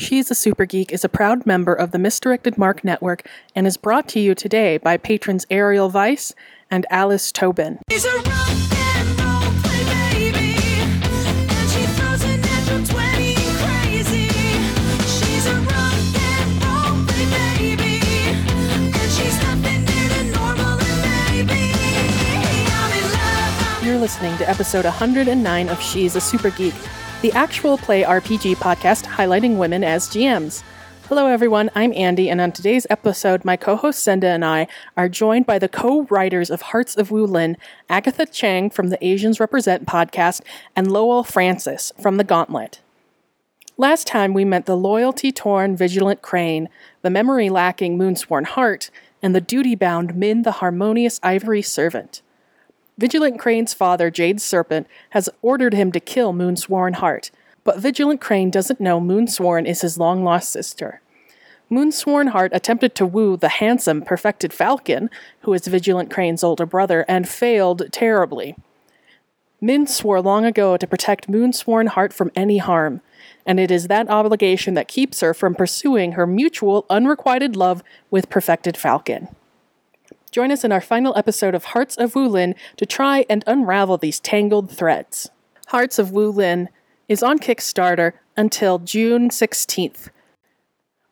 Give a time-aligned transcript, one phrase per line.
[0.00, 3.76] She's a Super Geek is a proud member of the Misdirected Mark Network and is
[3.76, 6.36] brought to you today by patrons Ariel Weiss
[6.70, 7.80] and Alice Tobin.
[7.90, 14.28] She's a rock and roll play baby, and she throws a natural 20 crazy.
[15.02, 17.26] She's a rock and roll play
[17.58, 21.74] baby, and she's nothing near the normal and maybe
[22.70, 23.84] I'm in love.
[23.84, 26.74] You're listening to episode 109 of She's a Super Geek,
[27.20, 30.62] the actual play RPG podcast highlighting women as GMs.
[31.08, 31.68] Hello, everyone.
[31.74, 35.58] I'm Andi, and on today's episode, my co host Senda and I are joined by
[35.58, 37.56] the co writers of Hearts of Wulin,
[37.88, 40.42] Agatha Cheng from the Asians Represent podcast,
[40.76, 42.82] and Lowell Francis from The Gauntlet.
[43.76, 46.68] Last time we met the loyalty torn Vigilant Crane,
[47.02, 48.90] the memory lacking Moonsworn Heart,
[49.22, 52.22] and the duty bound Min the harmonious Ivory Servant.
[52.98, 57.30] Vigilant Crane's father, Jade Serpent, has ordered him to kill Moonsworn Heart,
[57.62, 61.00] but Vigilant Crane doesn't know Moonsworn is his long lost sister.
[61.70, 65.10] Moonsworn Heart attempted to woo the handsome, perfected Falcon,
[65.42, 68.56] who is Vigilant Crane's older brother, and failed terribly.
[69.60, 73.00] Min swore long ago to protect Moonsworn Heart from any harm,
[73.46, 78.28] and it is that obligation that keeps her from pursuing her mutual, unrequited love with
[78.28, 79.28] Perfected Falcon.
[80.30, 84.20] Join us in our final episode of Hearts of Wulin to try and unravel these
[84.20, 85.30] tangled threads.
[85.68, 86.68] Hearts of Wulin
[87.08, 90.08] is on Kickstarter until June 16th.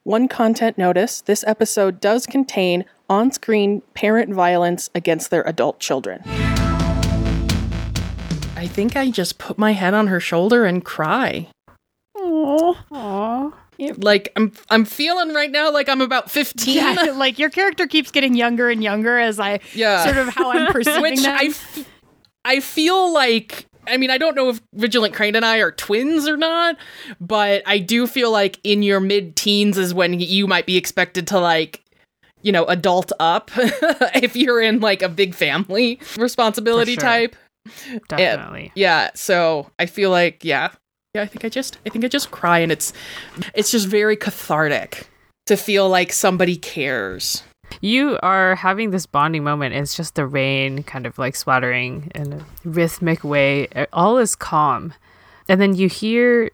[0.03, 6.23] One content notice this episode does contain on screen parent violence against their adult children.
[8.57, 11.49] I think I just put my head on her shoulder and cry.
[12.17, 13.53] Aww.
[13.79, 16.75] Like I'm I'm feeling right now like I'm about 15.
[16.75, 20.05] Yeah, like your character keeps getting younger and younger as I Yeah.
[20.05, 21.37] sort of how I'm perceiving Which them.
[21.39, 21.89] I, f-
[22.45, 26.27] I feel like I mean I don't know if Vigilant Crane and I are twins
[26.27, 26.77] or not,
[27.21, 31.27] but I do feel like in your mid teens is when you might be expected
[31.29, 31.83] to like
[32.43, 37.03] you know adult up if you're in like a big family responsibility sure.
[37.03, 37.37] type.
[38.09, 38.71] Definitely.
[38.75, 40.71] Yeah, so I feel like yeah.
[41.17, 42.93] Yeah, I think I just I think I just cry and it's
[43.55, 45.09] it's just very cathartic
[45.47, 47.43] to feel like somebody cares.
[47.81, 49.75] You are having this bonding moment.
[49.75, 53.69] It's just the rain kind of like splattering in a rhythmic way.
[53.95, 54.93] All is calm.
[55.49, 56.51] And then you hear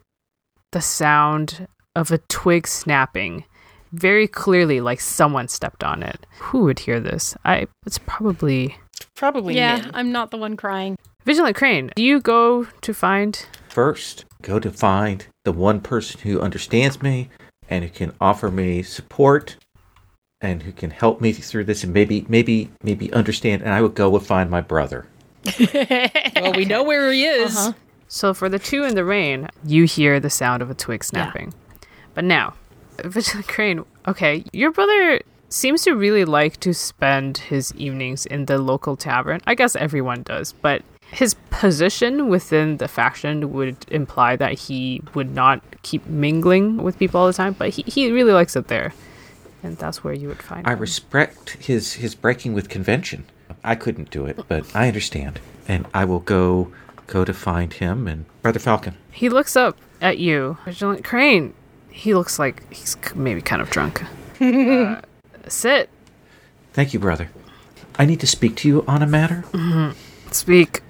[0.71, 3.45] the sound of a twig snapping
[3.91, 6.25] very clearly like someone stepped on it.
[6.39, 7.37] Who would hear this?
[7.45, 8.77] I it's probably
[9.17, 9.91] Probably yeah, Min.
[9.93, 10.97] I'm not the one crying.
[11.25, 11.91] Vigilant Crane.
[11.97, 17.31] Do you go to find First, go to find the one person who understands me
[17.69, 19.57] and who can offer me support
[20.41, 23.95] and who can help me through this and maybe maybe maybe understand and I would
[23.95, 25.07] go and find my brother.
[26.43, 27.57] Well, we know where he is.
[27.57, 27.73] Uh-huh.
[28.09, 31.55] So for the two in the rain, you hear the sound of a twig snapping.
[32.15, 32.55] But now,
[33.05, 38.59] Vigilant Crane, okay, your brother seems to really like to spend his evenings in the
[38.59, 39.41] local tavern.
[39.47, 40.83] I guess everyone does, but
[41.13, 47.21] his position within the faction would imply that he would not keep mingling with people
[47.21, 48.93] all the time, but he, he really likes it there.
[49.63, 50.79] And that's where you would find I him.
[50.81, 53.27] respect his his breaking with convention.
[53.63, 55.39] I couldn't do it, but I understand.
[55.69, 56.73] And I will go
[57.07, 58.97] go to find him and Brother Falcon.
[59.13, 61.53] He looks up at you, Vigilant Crane.
[61.91, 64.03] He looks like he's maybe kind of drunk.
[64.41, 65.01] uh,
[65.47, 65.91] sit,
[66.73, 67.29] Thank you, brother.
[67.99, 69.45] I need to speak to you on a matter.
[70.31, 70.81] speak.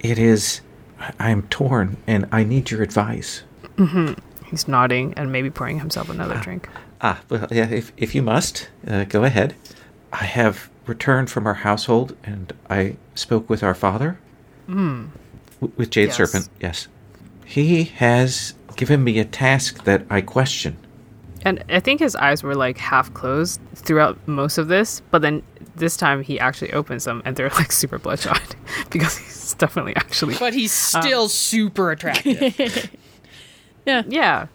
[0.00, 0.60] It is
[1.18, 3.42] I- am torn and I need your advice.
[4.46, 6.68] He's nodding and maybe pouring himself another drink.
[7.00, 9.54] Ah, well, yeah, if, if you must, uh, go ahead.
[10.12, 14.18] I have returned from our household and I spoke with our father.
[14.68, 15.08] Mm.
[15.76, 16.16] with Jade Yes.
[16.16, 16.88] Serpent, yes.
[17.44, 20.76] He has given me a task that I question.
[21.42, 25.42] And I think his eyes were like half closed throughout most of this, but then
[25.76, 28.56] this time he actually opens them and they're like super bloodshot
[28.90, 30.34] because he's definitely actually.
[30.38, 32.90] But he's still super attractive.
[33.86, 34.02] Yeah.
[34.08, 34.46] Yeah.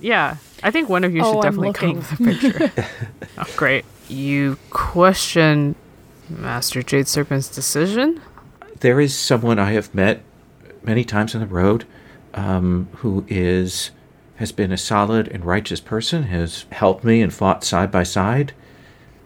[0.00, 0.36] Yeah.
[0.62, 2.40] I think one of you Oh, should I'm definitely come looking.
[2.40, 2.86] with a picture.
[3.38, 3.84] oh, great.
[4.08, 5.76] You question
[6.28, 8.20] Master Jade Serpent's decision?
[8.80, 10.22] There is someone I have met
[10.82, 11.84] many times on the road
[12.34, 13.92] um, who is
[14.36, 18.52] has been a solid and righteous person, has helped me and fought side by side.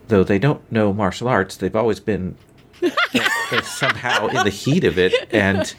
[0.08, 2.36] Though they don't know martial arts, they've always been
[3.62, 5.12] somehow in the heat of it.
[5.32, 5.74] And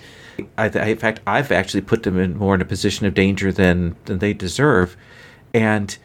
[0.57, 3.51] I, I, in fact, I've actually put them in more in a position of danger
[3.51, 4.97] than than they deserve.
[5.53, 5.97] And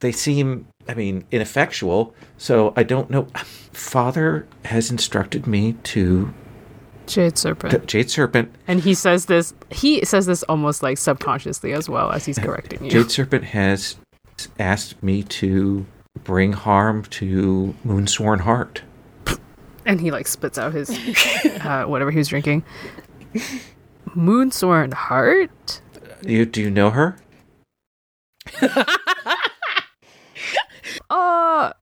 [0.00, 2.14] they seem, I mean, ineffectual.
[2.36, 3.28] So I don't know.
[3.72, 6.32] Father has instructed me to
[7.06, 7.86] Jade Serpent.
[7.86, 8.54] Jade Serpent.
[8.66, 12.84] And he says this he says this almost like subconsciously as well as he's correcting
[12.84, 12.90] you.
[12.90, 13.96] Jade Serpent has
[14.58, 15.86] asked me to
[16.28, 18.82] bring harm to Moonsworn Heart.
[19.86, 20.90] And he like spits out his
[21.64, 22.62] uh, whatever he was drinking.
[24.10, 25.80] Moonsworn Heart?
[26.22, 27.16] You do you know her?
[31.10, 31.72] Uh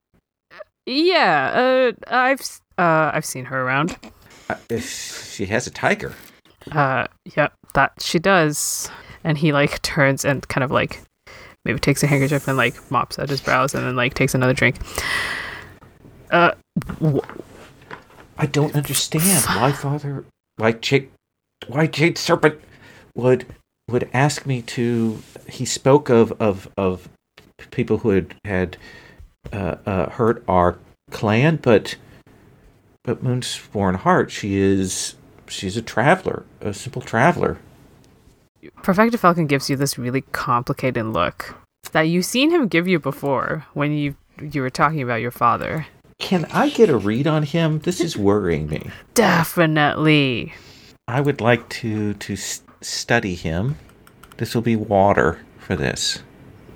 [0.86, 2.40] yeah, uh I've
[2.78, 3.96] uh I've seen her around.
[4.48, 6.14] Uh, if she has a tiger.
[6.70, 7.06] Uh
[7.36, 8.88] yep, that she does.
[9.24, 11.02] And he like turns and kind of like
[11.66, 14.54] maybe takes a handkerchief and like mops at his brows and then like takes another
[14.54, 14.76] drink.
[16.30, 16.52] Uh
[17.02, 17.18] wh-
[18.38, 20.24] I don't understand why Father,
[20.56, 21.10] why Jade,
[21.66, 22.60] why Jade Serpent
[23.14, 23.46] would
[23.88, 25.22] would ask me to.
[25.48, 27.08] He spoke of of of
[27.70, 28.76] people who had had
[29.52, 30.78] uh, uh, hurt our
[31.10, 31.96] clan, but
[33.04, 35.14] but Moonsworn Heart, she is
[35.48, 37.58] she's a traveler, a simple traveler.
[38.82, 41.54] Perfected Falcon gives you this really complicated look
[41.92, 45.86] that you've seen him give you before when you you were talking about your father.
[46.18, 47.80] Can I get a read on him?
[47.80, 48.90] This is worrying me.
[49.14, 50.54] Definitely.
[51.08, 53.76] I would like to to s- study him.
[54.38, 56.22] This will be water for this.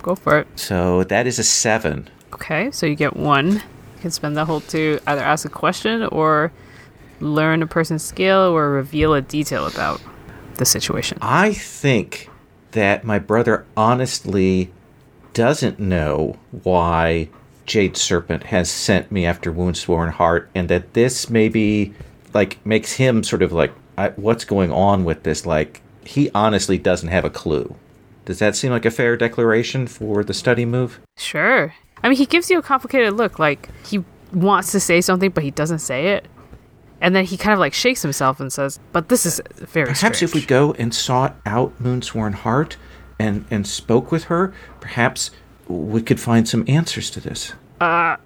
[0.03, 0.47] Go for it.
[0.57, 2.09] So that is a seven.
[2.33, 3.53] Okay, so you get one.
[3.55, 3.61] You
[4.01, 6.53] can spend the whole to either ask a question or
[7.21, 10.01] learn a person's skill or reveal a detail about
[10.61, 11.19] the situation.
[11.21, 12.31] I think
[12.71, 14.71] that my brother honestly
[15.33, 17.29] doesn't know why
[17.67, 21.93] Jade Serpent has sent me after Moonsworn Heart, and that this maybe
[22.33, 25.47] like makes him sort of like, I, what's going on with this?
[25.47, 27.75] Like, he honestly doesn't have a clue.
[28.25, 31.01] Does that seem like a fair declaration for the study move?
[31.17, 31.75] Sure.
[32.03, 33.39] I mean, he gives you a complicated look.
[33.39, 36.27] Like, he wants to say something, but he doesn't say it.
[37.01, 40.23] And then he kind of like shakes himself and says, But this is very Perhaps
[40.23, 42.77] if we go and sought out Moonsworn Heart
[43.19, 45.31] and and spoke with her, perhaps
[45.69, 47.53] we could find some answers to this.
[47.81, 48.17] Uh,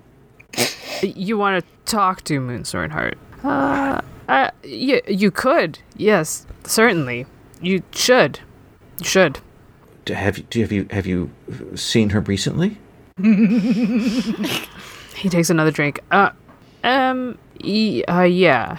[1.02, 3.18] you want to talk to Moonsworn Heart?
[3.44, 5.78] Uh, uh, you, you could.
[5.96, 7.26] Yes, certainly.
[7.60, 8.40] You should.
[8.98, 9.38] You should.
[10.04, 11.30] Do- Have you, do you have you have you
[11.76, 12.78] seen her recently?
[15.16, 16.00] He takes another drink.
[16.10, 16.30] Uh,
[16.84, 18.78] um, y- uh, yeah.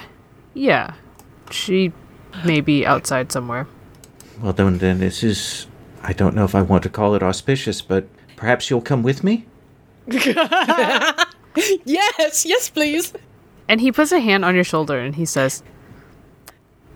[0.53, 0.93] Yeah.
[1.51, 1.91] She
[2.45, 3.67] may be outside somewhere.
[4.41, 5.67] Well, then, then this is.
[6.03, 8.07] I don't know if I want to call it auspicious, but
[8.37, 9.45] perhaps you'll come with me.
[11.85, 13.13] Yes, yes, please.
[13.69, 15.63] And he puts a hand on your shoulder and he says,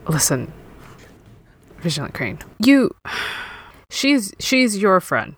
[0.08, 0.52] Listen,
[1.80, 2.94] Vigilant Crane, you.
[3.90, 5.34] She's she's your friend.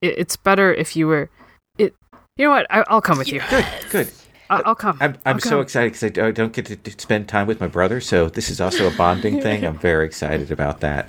[0.00, 1.28] It, it's better if you were.
[1.76, 1.94] It.
[2.38, 2.66] You know what?
[2.70, 3.40] I, I'll come with you.
[3.50, 4.10] Good, good.
[4.54, 4.98] I, I'll come.
[5.00, 5.60] I'm I'm I'll so come.
[5.60, 8.28] excited because I don't- I don't get to, to spend time with my brother, so
[8.28, 9.64] this is also a bonding thing.
[9.64, 11.08] I'm very excited about that.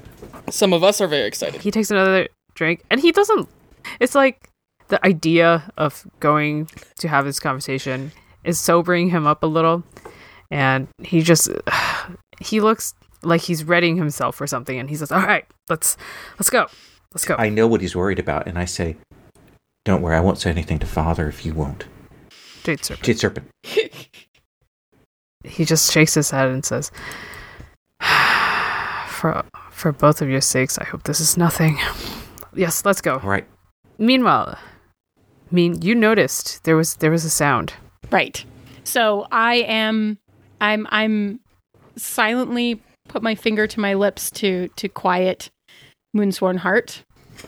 [0.49, 1.61] Some of us are very excited.
[1.61, 3.49] He takes another drink and he doesn't.
[3.99, 4.49] It's like
[4.89, 6.69] the idea of going
[6.99, 8.11] to have this conversation
[8.43, 9.83] is sobering him up a little,
[10.51, 11.49] and he just
[12.39, 12.93] he looks
[13.23, 15.97] like he's readying himself for something, and he says, "All right, let's
[16.37, 16.67] let's go,
[17.13, 18.97] let's go." I know what he's worried about, and I say,
[19.83, 21.85] "Don't worry, I won't say anything to father if you won't."
[22.65, 23.05] Jade Serpent.
[23.05, 23.51] Jade Serpent.
[25.43, 26.91] He just shakes his head and says,
[29.07, 31.79] "For for both of your sakes, I hope this is nothing."
[32.55, 33.13] Yes, let's go.
[33.15, 33.45] All right.
[33.99, 34.57] Meanwhile,
[35.17, 35.21] I
[35.51, 37.73] mean, you noticed there was there was a sound.
[38.11, 38.43] Right.
[38.83, 40.17] So I am
[40.59, 41.41] I'm I'm
[41.95, 45.51] silently put my finger to my lips to to quiet
[46.17, 47.03] Moonsworn Heart.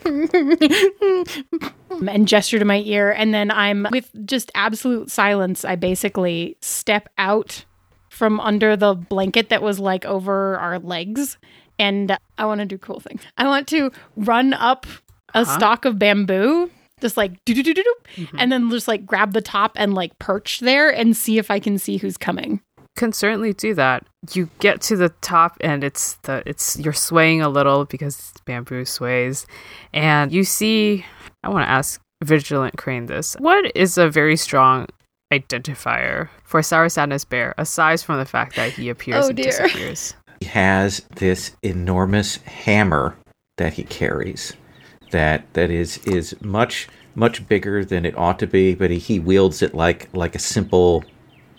[2.08, 7.10] and gesture to my ear and then I'm with just absolute silence I basically step
[7.18, 7.66] out
[8.10, 11.38] from under the blanket that was like over our legs
[11.80, 13.20] and I want to do cool thing.
[13.38, 14.86] I want to run up
[15.34, 15.58] a Huh?
[15.58, 18.38] stalk of bamboo just like do do do do do mm-hmm.
[18.40, 21.60] and then just like grab the top and like perch there and see if I
[21.60, 22.62] can see who's coming.
[22.98, 24.06] Can certainly do that.
[24.34, 28.84] You get to the top and it's the it's you're swaying a little because bamboo
[28.86, 29.48] sways,
[29.94, 31.06] and you see.
[31.44, 34.88] I want to ask Vigilant Crane this: What is a very strong
[35.34, 39.46] identifier for Sour Sadness Bear, aside from the fact that he appears Oh, and dear.
[39.46, 40.16] disappears?
[40.42, 43.16] He has this enormous hammer
[43.58, 44.54] that he carries
[45.12, 49.20] that that is is much much bigger than it ought to be, but he, he
[49.20, 51.04] wields it like like a simple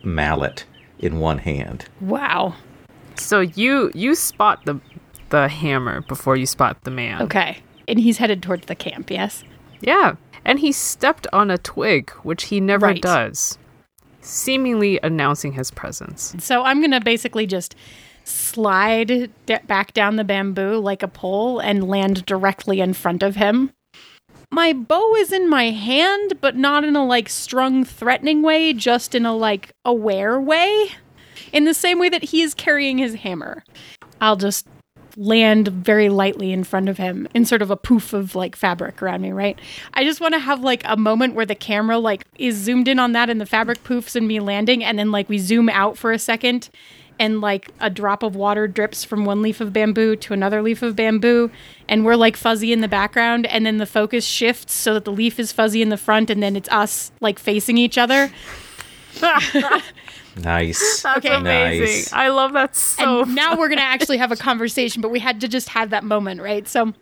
[0.04, 0.64] mallet
[0.98, 1.86] in one hand.
[2.00, 2.54] Wow.
[3.16, 4.80] So you you spot the
[5.30, 7.22] the hammer before you spot the man.
[7.22, 7.58] Okay.
[7.86, 9.44] And he's headed towards the camp, yes?
[9.80, 13.00] Yeah, and he stepped on a twig, which he never Right.
[13.02, 13.58] does,
[14.20, 16.34] seemingly announcing his presence.
[16.38, 17.74] So I'm going to basically just
[18.24, 23.36] slide d- back down the bamboo like a pole and land directly in front of
[23.36, 23.70] him.
[24.58, 29.14] My bow is in my hand, but not in a like strung, threatening way, just
[29.14, 30.90] in a like aware way.
[31.52, 33.62] In the same way that he is carrying his hammer.
[34.20, 34.66] I'll just
[35.16, 39.00] land very lightly in front of him in sort of a poof of like fabric
[39.00, 39.60] around me, right?
[39.94, 42.98] I just want to have like a moment where the camera like is zoomed in
[42.98, 45.96] on that and the fabric poofs and me landing and then like we zoom out
[45.96, 46.68] for a second
[47.18, 50.82] and like a drop of water drips from one leaf of bamboo to another leaf
[50.82, 51.50] of bamboo
[51.88, 55.12] and we're like fuzzy in the background and then the focus shifts so that the
[55.12, 58.30] leaf is fuzzy in the front and then it's us like facing each other.
[60.36, 61.02] Nice.
[61.02, 61.34] That's Okay.
[61.34, 61.80] amazing.
[61.86, 62.12] Nice.
[62.12, 65.18] I love that so and now we're going to actually have a conversation, but we
[65.18, 66.66] had to just have that moment, right?
[66.68, 66.92] So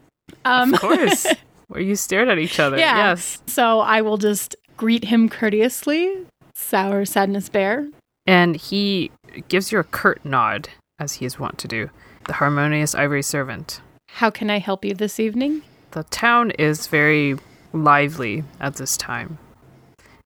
[0.47, 1.27] um Of course.
[1.69, 2.79] Where you stared at each other.
[2.79, 2.97] Yeah.
[3.11, 3.43] Yes.
[3.47, 7.87] So I will just greet him courteously, sour sadness bear.
[8.27, 9.11] And he
[9.49, 11.91] gives you a curt nod, as he is wont to do.
[12.27, 13.81] The harmonious ivory servant.
[14.09, 15.63] How can I help you this evening?
[15.93, 17.37] The town is very
[17.73, 19.39] lively at this time.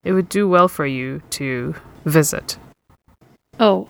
[0.03, 1.75] It would do well for you to
[2.05, 2.57] visit
[3.61, 3.89] Oh,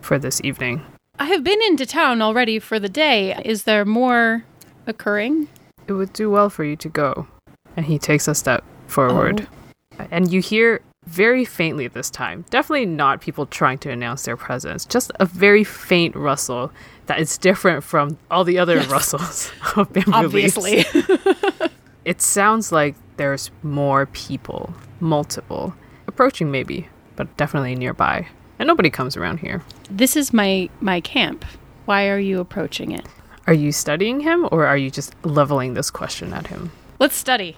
[0.00, 0.82] for this evening.
[1.18, 3.36] I have been into town already for the day.
[3.44, 4.44] Is there more
[4.86, 5.48] occurring?
[5.88, 7.26] It would do well for you to go.
[7.76, 9.48] And he takes a step forward.
[9.98, 10.06] Oh.
[10.12, 14.84] And you hear very faintly this time, definitely not people trying to announce their presence,
[14.84, 16.72] just a very faint rustle
[17.06, 20.12] that is different from all the other rustles of bamboo.
[20.12, 20.84] Obviously.
[22.04, 25.72] It sounds like there's more people, multiple,
[26.08, 28.26] approaching maybe, but definitely nearby.
[28.58, 29.62] And nobody comes around here.
[29.88, 31.44] this is my my camp.
[31.84, 33.06] Why are you approaching it?
[33.46, 36.70] Are you studying him or are you just leveling this question at him?
[36.98, 37.56] Let's study.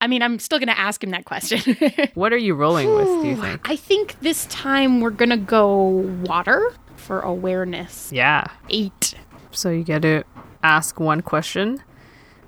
[0.00, 1.76] I mean, I'm still going to ask him that question.
[2.14, 3.68] What are you rolling with, do you think?
[3.68, 5.84] I think this time we're going to go
[6.24, 8.10] water for awareness.
[8.12, 8.46] Yeah.
[8.70, 9.14] 8.
[9.52, 10.24] So you get to
[10.62, 11.82] ask one question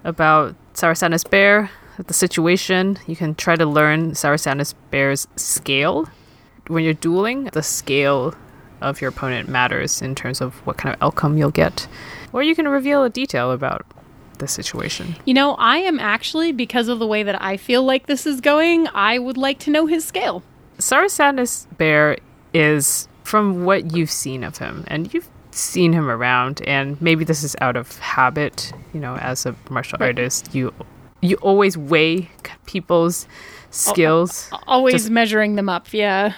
[0.04, 1.70] about Sour Sadness Bear,
[2.06, 2.98] the situation.
[3.06, 6.08] You can try to learn Sour Sadness Bear's scale.
[6.66, 8.34] When you're dueling, the scale
[8.80, 11.88] of your opponent matters in terms of what kind of outcome you'll get.
[12.32, 13.86] Or you can reveal a detail about
[14.38, 15.16] the situation.
[15.24, 18.40] You know, I am actually, because of the way that I feel like this is
[18.40, 20.42] going, I would like to know his scale.
[20.78, 22.18] Sour Sadness Bear
[22.54, 27.42] is from what you've seen of him, and you've seen him around, and maybe this
[27.42, 28.72] is out of habit.
[28.94, 30.08] You know, as a martial Right.
[30.08, 30.72] artist, you
[31.20, 32.30] you always weigh
[32.66, 33.26] people's
[33.70, 34.50] skills.
[34.66, 36.32] Always Just- measuring them up, yeah.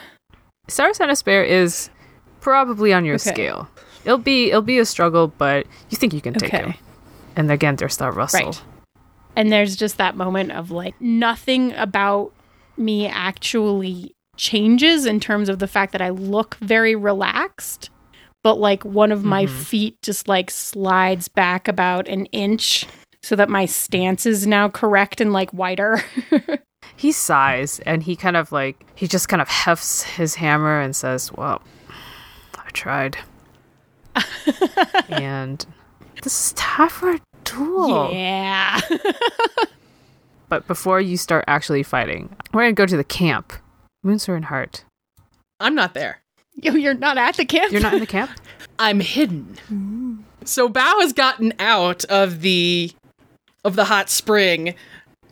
[0.69, 1.91] Sour Sadness Bear is
[2.41, 3.31] probably on your Okay.
[3.31, 3.69] scale.
[4.05, 6.63] It'll be it'll be a struggle, but you think you can take Okay.
[6.65, 6.75] him.
[7.41, 8.47] And again, there's that rustle.
[8.47, 8.63] Right.
[9.35, 12.35] And there's just that moment of like nothing about
[12.77, 17.89] me actually changes in terms of the fact that I look very relaxed,
[18.43, 19.57] but like one of my mm-hmm.
[19.57, 22.87] feet just like slides back about an inch
[23.23, 26.05] so that my stance is now correct and like wider.
[26.97, 30.95] he sighs and he kind of like he just kind of hefts his hammer and
[30.95, 31.63] says well
[32.59, 33.17] i tried
[35.09, 35.65] and
[36.23, 37.03] this is tough
[37.51, 38.81] duel Yeah.
[40.49, 43.53] but before you start actually fighting we're gonna go to the camp
[44.05, 44.85] Moonsworn Heart
[45.61, 46.23] I'm not there.
[46.55, 47.71] Yo, you're not at the camp.
[47.73, 48.31] you're not in the camp
[48.79, 49.57] I'm hidden.
[49.71, 50.23] Mm.
[50.47, 52.93] So Bao has gotten out of the
[53.63, 54.75] of the hot spring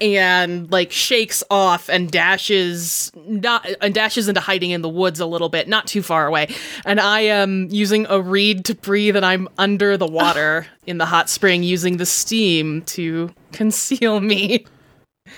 [0.01, 5.27] and like shakes off and dashes not and dashes into hiding in the woods a
[5.27, 6.55] little bit, not too far away.
[6.85, 11.07] And I am using a reed to breathe and I'm under the water in the
[11.07, 14.65] hot spring using the steam to conceal me.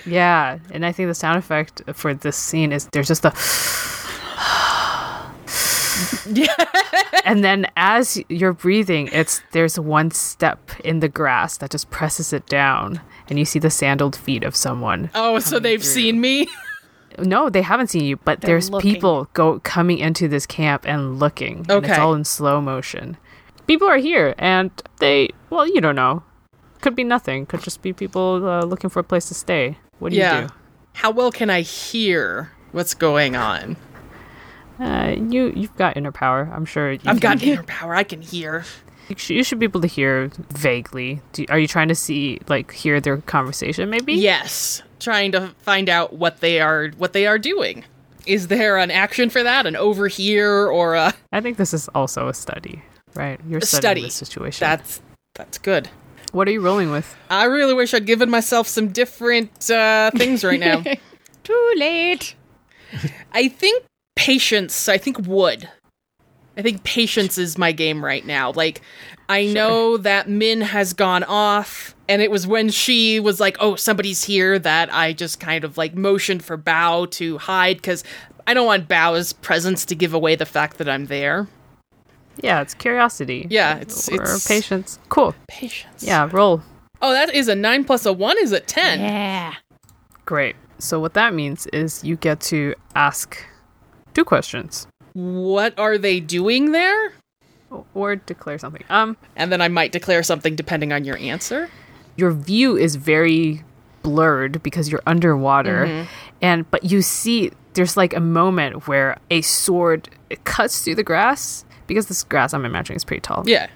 [0.05, 3.33] yeah and i think the sound effect for this scene is there's just a
[7.25, 12.31] and then as you're breathing it's there's one step in the grass that just presses
[12.31, 13.01] it down
[13.31, 16.47] and you see the sandaled feet of someone Oh, so they've seen me.
[17.17, 18.93] no they haven't seen you but They're there's looking.
[18.93, 23.17] people go coming into this camp and looking and it's all in slow motion
[23.67, 24.69] people are here and
[24.99, 26.23] they well you don't know
[26.81, 30.11] could be nothing could just be people uh, looking for a place to stay what
[30.11, 30.41] do yeah.
[30.43, 30.53] you do
[30.93, 33.75] How well can I hear what's going on?
[34.79, 37.93] uh, you you've got inner power i'm sure you I've can- got inner power.
[37.93, 38.63] I can hear.
[39.19, 41.21] You should, be able to hear vaguely.
[41.33, 43.89] Do, are you trying to see, like, hear their conversation?
[43.89, 44.13] Maybe.
[44.13, 47.83] Yes, trying to find out what they are what they are doing.
[48.25, 49.65] Is there an action for that?
[49.65, 52.83] An over here or a I think this is also a study,
[53.15, 53.39] right?
[53.47, 54.01] You're studying study.
[54.03, 54.65] the situation.
[54.65, 55.01] that's
[55.35, 55.89] that's good.
[56.31, 57.15] what are you rolling with?
[57.29, 60.83] I really wish I'd given myself some different uh, things right now.
[61.43, 62.35] Too late.
[63.33, 63.83] I think
[64.15, 64.87] patience.
[64.87, 65.69] I think wood.
[66.61, 68.51] I think patience is my game right now.
[68.51, 68.81] Like,
[69.27, 73.75] I know that Min has gone off And it was when she was like, "Oh,
[73.75, 78.03] somebody's here," that I just kind of like motioned for Bao to hide because
[78.45, 81.47] I don't want Bao's presence to give away the fact that I'm there.
[82.41, 83.47] Yeah, it's curiosity.
[83.49, 84.99] Yeah, it's or it's patience.
[85.09, 85.33] Cool.
[85.47, 86.03] patience.
[86.03, 86.61] Yeah, roll.
[87.01, 88.99] Oh, that is a nine plus a one is a ten.
[88.99, 89.55] Yeah.
[90.25, 90.55] Great.
[90.77, 93.41] So what that means is you get to ask
[94.13, 97.13] two questions What are they doing there?
[97.93, 98.83] or declare something.
[98.89, 101.69] Um, And then I might declare something depending on your answer.
[102.17, 103.63] your view is very
[104.03, 106.05] blurred because you're underwater,
[106.41, 111.03] and but you see there's like a moment where a sword it cuts through the
[111.03, 113.43] grass because this grass I'm imagining is pretty tall.
[113.45, 113.67] Yeah.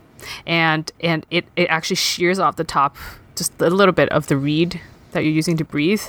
[0.45, 2.97] and and it, it actually shears off the top
[3.37, 4.81] just a little bit of the reed
[5.13, 6.01] that you're using to breathe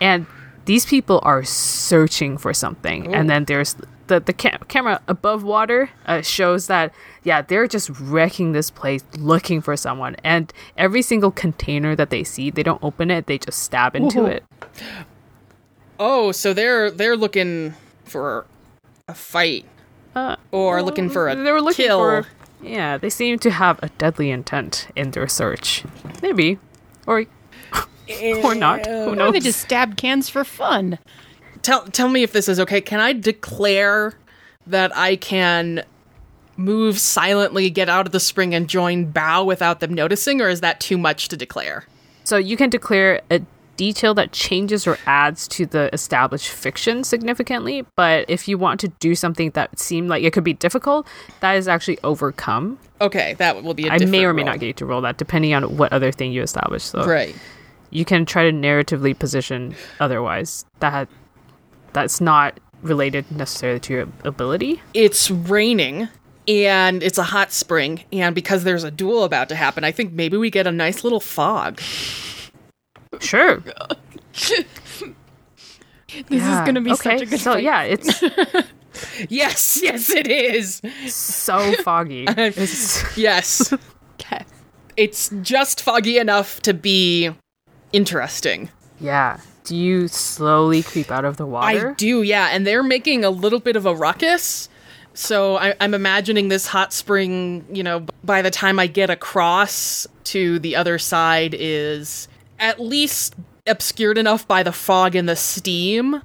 [0.00, 0.26] and
[0.64, 3.76] these people are searching for something and then there's
[4.08, 6.92] the, the ca- camera above water uh, shows that
[7.24, 10.16] yeah they're just wrecking this place looking for someone.
[10.24, 14.20] And every single container that they see they don't open it they just stab into
[14.20, 14.26] Whoa.
[14.26, 14.44] it.
[15.98, 18.46] Oh, so they're they're looking for
[19.08, 19.64] a fight.
[20.14, 21.98] Uh, or looking for a they were looking kill.
[21.98, 22.26] for
[22.62, 25.84] yeah they seem to have a deadly intent in their search.
[26.22, 26.58] Maybe.
[27.06, 27.24] Or
[28.42, 28.86] or not.
[28.86, 29.32] Who Or knows?
[29.32, 30.98] they just stab cans for fun.
[31.62, 32.80] Tell tell me if this is okay.
[32.80, 34.14] Can I declare
[34.66, 35.84] that I can
[36.56, 40.60] move silently, get out of the spring, and join Bao without them noticing, or is
[40.62, 41.84] that too much to declare?
[42.24, 43.42] So you can declare a
[43.76, 48.88] detail that changes or adds to the established fiction significantly, but if you want to
[48.88, 51.06] do something that seemed like it could be difficult,
[51.40, 52.78] that is actually overcome.
[53.02, 53.86] Okay, that will be.
[53.86, 54.46] a I may or may roll.
[54.52, 56.84] not get you to roll that depending on what other thing you establish.
[56.84, 57.36] So Right.
[57.90, 61.06] you can try to narratively position otherwise that
[61.96, 64.82] that's not related necessarily to your ability.
[64.94, 66.08] It's raining.
[66.48, 70.12] And it's a hot spring, and because there's a duel about to happen, I think
[70.12, 71.80] maybe we get a nice little fog.
[73.18, 73.62] Sure.
[76.28, 77.18] This is going to be okay.
[77.18, 77.64] such a good So fight.
[77.64, 78.22] yeah, it's
[79.28, 80.80] Yes, yes, it is.
[81.08, 82.26] so foggy.
[83.16, 83.72] Yes.
[84.14, 84.44] Okay.
[84.96, 87.30] it's just foggy enough to be
[87.92, 88.70] interesting.
[89.00, 89.40] yeah.
[89.66, 91.90] Do you slowly creep out of the water?
[91.90, 92.50] I do, yeah.
[92.52, 94.68] And they're making a little bit of a ruckus.
[95.12, 100.06] So I, I'm imagining this hot spring, you know, by the time I get across
[100.24, 103.34] to the other side is at least
[103.66, 106.22] obscured enough by the fog and the steam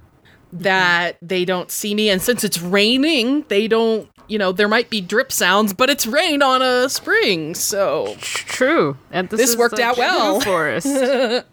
[0.54, 2.10] that they don't see me.
[2.10, 6.06] And since it's raining, they don't, you know, there might be drip sounds, but it's
[6.06, 7.56] rain on a spring.
[7.56, 8.98] So True.
[9.10, 10.42] And this, This is worked out well.
[10.42, 10.88] Forest.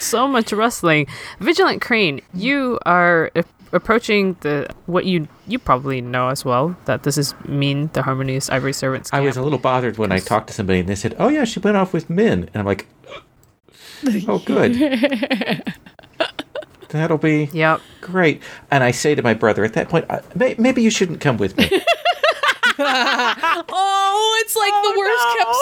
[0.00, 1.06] so much rustling.
[1.40, 7.02] Vigilant Crane, you are a- approaching the what you you probably know as well that
[7.04, 9.10] this is Min, the harmonious ivory servants.
[9.12, 11.44] I was a little bothered when I talked to somebody and they said, "Oh yeah,
[11.44, 12.86] she went off with Min," and I'm like,
[14.28, 14.74] "Oh, good.
[16.88, 17.80] That'll be Yep.
[18.00, 21.20] great." And I say to my brother at that point, "Uh, may- "Maybe you shouldn't
[21.20, 21.70] come with me."
[22.82, 25.56] Oh, it's like the worst kept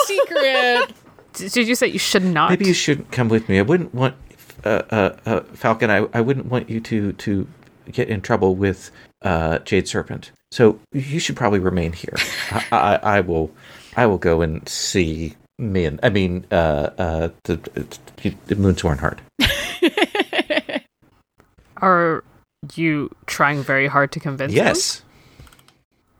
[1.35, 1.51] secret.
[1.53, 2.49] Did you say you should not?
[2.49, 3.59] Maybe you shouldn't come with me.
[3.59, 4.15] I wouldn't want
[4.63, 5.89] uh, uh, uh, Falcon.
[5.89, 7.47] I, I wouldn't want you to to
[7.91, 8.91] get in trouble with
[9.21, 10.31] uh, Jade Serpent.
[10.51, 12.15] So you should probably remain here.
[12.51, 13.51] I, I, I will.
[13.95, 15.99] I will go and see Min.
[16.01, 19.19] I mean, uh, uh, the, the, the Moonsworn Heart.
[21.77, 22.23] Are
[22.75, 24.53] you trying very hard to convince?
[24.53, 24.65] them?
[24.65, 25.03] Yes.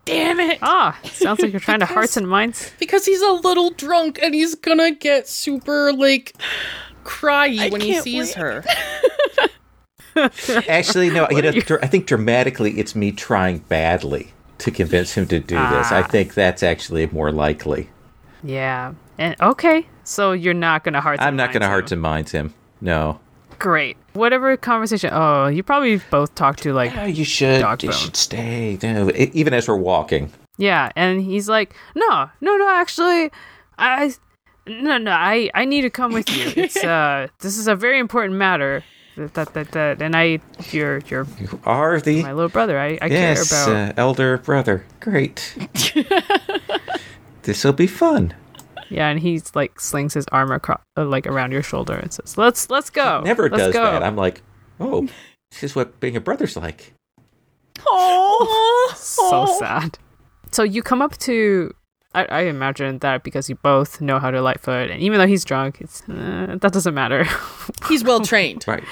[0.05, 0.59] Damn it.
[0.61, 2.71] Ah, sounds like you're trying to hearts and minds.
[2.79, 6.35] Because he's a little drunk and he's gonna get super, like,
[7.03, 8.35] cryy when he sees wait.
[8.35, 8.63] her.
[10.67, 11.27] Actually, no.
[11.29, 15.55] You know, dr- I think dramatically, it's me trying badly to convince him to do
[15.55, 15.91] this.
[15.91, 16.07] I Ah.
[16.07, 17.89] think that's actually more likely.
[18.43, 18.93] Yeah.
[19.17, 21.21] And okay, so you're not gonna hearts.
[21.21, 21.95] I'm not going to minds heart him.
[21.97, 22.53] and minds him.
[22.81, 23.19] No.
[23.59, 23.97] Great.
[24.13, 25.09] Whatever conversation.
[25.13, 27.61] Oh, you probably both talked to like Oh, you should.
[27.61, 27.97] Dog you bone.
[27.97, 28.77] should stay.
[28.81, 30.31] No, even as we're walking.
[30.57, 32.69] Yeah, and he's like, "No, no, no.
[32.69, 33.31] Actually,
[33.77, 34.13] I,
[34.69, 35.11] no, no.
[35.11, 36.53] I, I need to come with you.
[36.63, 38.83] It's uh, this is a very important matter.
[39.17, 40.39] That, that, that, that and I,
[40.71, 42.79] you're, you're You are the my little brother.
[42.79, 43.89] I, I yes care about.
[43.89, 44.85] uh, elder brother.
[45.01, 45.57] Great.
[47.43, 48.33] this will be fun.
[48.89, 52.37] yeah, and he's like slings his arm across, uh, like around your shoulder and says,
[52.37, 53.21] "Let's, let's go.
[53.25, 53.83] Never let's does go.
[53.83, 54.03] that.
[54.03, 54.41] I'm like,
[54.79, 55.09] oh,
[55.51, 56.93] this is what being a brother's like.
[57.85, 59.97] Oh, so sad.
[60.51, 61.73] So you come up to.
[62.13, 65.45] I, I imagine that because you both know how to lightfoot, and even though he's
[65.45, 67.25] drunk, it's uh, that doesn't matter.
[67.87, 68.65] He's well trained.
[68.67, 68.83] Right.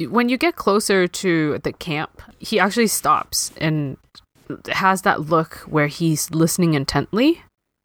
[0.00, 3.98] when you get closer to the camp, he actually stops and
[4.70, 7.42] has that look where he's listening intently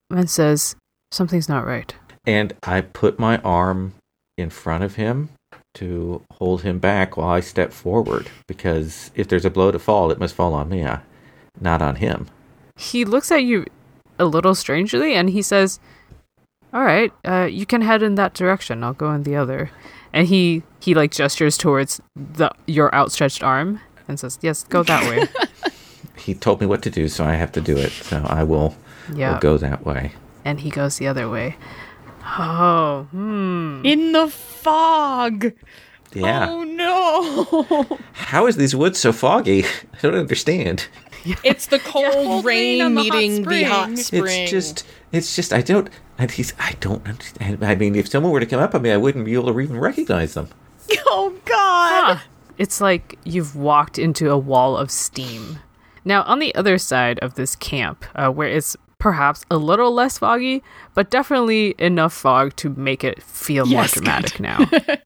[0.10, 0.76] and says,
[1.12, 1.94] Something's not right.
[2.26, 3.94] And I put my arm
[4.38, 5.30] in front of him
[5.76, 10.12] to hold him back while I step forward because if there's a blow to fall,
[10.12, 10.98] it must fall on me, uh,
[11.60, 12.28] not on him.
[12.76, 13.66] He looks at you
[14.20, 15.80] a little strangely and he says,
[16.74, 18.84] "All right, uh, you can head in that direction.
[18.84, 19.70] I'll go in the other."
[20.14, 25.04] And he he like gestures towards the your outstretched arm and says, "Yes, go that
[25.10, 25.28] way."
[26.18, 27.92] He told me what to do, so I have to do it.
[27.92, 28.76] So I will,
[29.14, 29.34] yeah.
[29.34, 30.12] will go that way.
[30.44, 31.56] and he goes the other way.
[32.38, 33.80] Oh, hmm.
[33.86, 35.54] In the fog.
[36.14, 36.48] Yeah.
[36.50, 37.98] Oh no.
[38.14, 39.64] How is these woods so foggy?
[39.94, 40.88] I don't understand.
[41.44, 44.22] It's the cold cold rain rain on the hot meeting the hot spring.
[44.22, 44.42] spring.
[44.44, 47.64] It's just, it's just, I don't, and he's, I don't understand.
[47.64, 49.60] I mean, if someone were to come up on me, I wouldn't be able to
[49.60, 50.50] even recognize them.
[51.08, 52.22] oh god.
[52.58, 55.60] It's like you've walked into a wall of steam.
[56.04, 60.18] Now, on the other side of this camp, uh, where it's perhaps a little less
[60.18, 60.64] foggy,
[60.96, 64.70] but definitely enough fog to make it feel more Yes, dramatic now.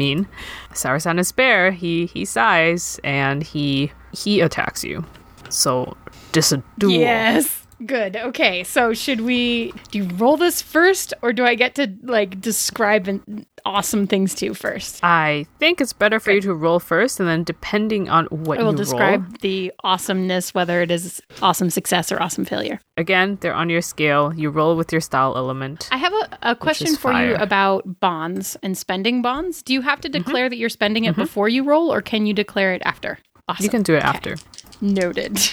[0.00, 0.26] mean,
[0.72, 5.04] Sour Sadness Bear, he he sighs and he he attacks you.
[5.50, 5.96] So,
[6.32, 6.92] dis a duel.
[6.92, 7.56] Yes.
[7.86, 8.14] Good.
[8.14, 8.62] Okay.
[8.62, 13.08] So should we do you roll this first or do I get to like describe
[13.08, 15.00] an, awesome things to you first?
[15.02, 18.64] I think it's better for you to roll first, and then depending on what I
[18.64, 22.80] will describe roll, the awesomeness, whether it is awesome success or awesome failure.
[22.98, 24.34] again, they're on your scale.
[24.34, 25.88] You roll with your style element.
[25.90, 29.62] I have a, a question for you about bonds and spending bonds.
[29.62, 30.22] Do you have to Mm-hmm.
[30.22, 33.18] declare that you're spending it before you roll, or can you declare it after?
[33.48, 33.64] Awesome.
[33.64, 34.36] You can do it after.
[34.80, 35.38] Noted.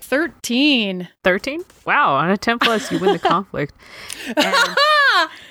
[0.00, 1.08] 13.
[1.24, 1.62] 13?
[1.86, 3.72] Wow, on a 10 plus, you win the conflict.
[4.36, 4.76] And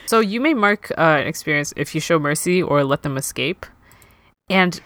[0.05, 3.65] so you may mark uh, an experience if you show mercy or let them escape.
[4.49, 4.79] And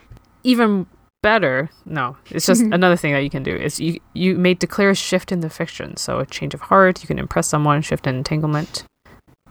[0.43, 0.85] even
[1.21, 4.91] better, no, it's just another thing that you can do is you, you may declare
[4.91, 5.97] a shift in the fiction.
[5.97, 8.85] So a change of heart, you can impress someone, shift in entanglement,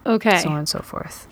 [0.06, 0.38] Okay.
[0.38, 1.26] so on and so forth.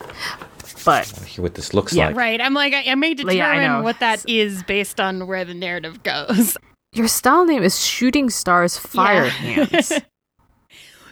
[0.84, 2.08] But I hear what this looks Yeah.
[2.08, 2.16] like.
[2.16, 2.40] Right.
[2.40, 3.82] I'm like, I, I may determine Yeah, I know.
[3.82, 6.56] what that is based on where the narrative goes.
[6.92, 9.30] your style name is Shooting Stars Fire Yeah.
[9.66, 9.92] Hands.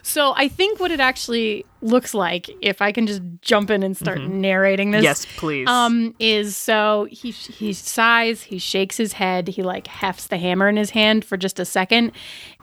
[0.03, 3.95] So I think what it actually looks like, if I can just jump in and
[3.95, 5.67] start narrating this, yes, please.
[5.69, 10.67] um, is so he he sighs, he shakes his head, he like hefts the hammer
[10.67, 12.13] in his hand for just a second,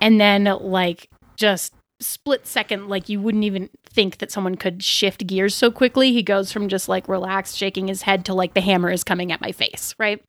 [0.01, 5.27] and then like just split second, like you wouldn't even think that someone could shift
[5.27, 6.13] gears so quickly.
[6.13, 9.33] He goes from just like relaxed, shaking his head to like the hammer is coming
[9.33, 10.23] at my face, right?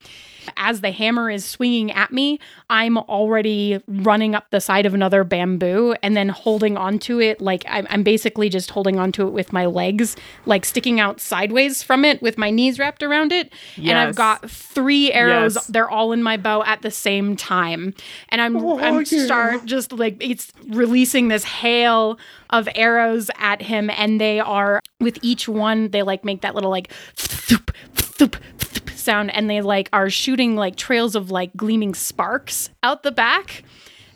[0.58, 5.24] As the hammer is swinging at me, I'm already running up the side of another
[5.24, 7.40] bamboo and then holding onto it.
[7.40, 11.84] Like I'm, I'm basically just holding onto it with my legs, like sticking out sideways
[11.84, 13.54] from it with my knees wrapped around it.
[13.78, 15.56] And I've got three arrows.
[15.56, 15.68] Yes.
[15.68, 17.94] They're all in my bow at the same time.
[18.30, 22.20] And I'm, oh, I'm start just like it's releasing this hail
[22.50, 23.90] of arrows at him.
[23.90, 28.90] And they are, with each one, they like make that little like thoop, thoop, thoop
[28.92, 29.34] sound.
[29.34, 33.64] And they like are shooting like trails of like gleaming sparks out the back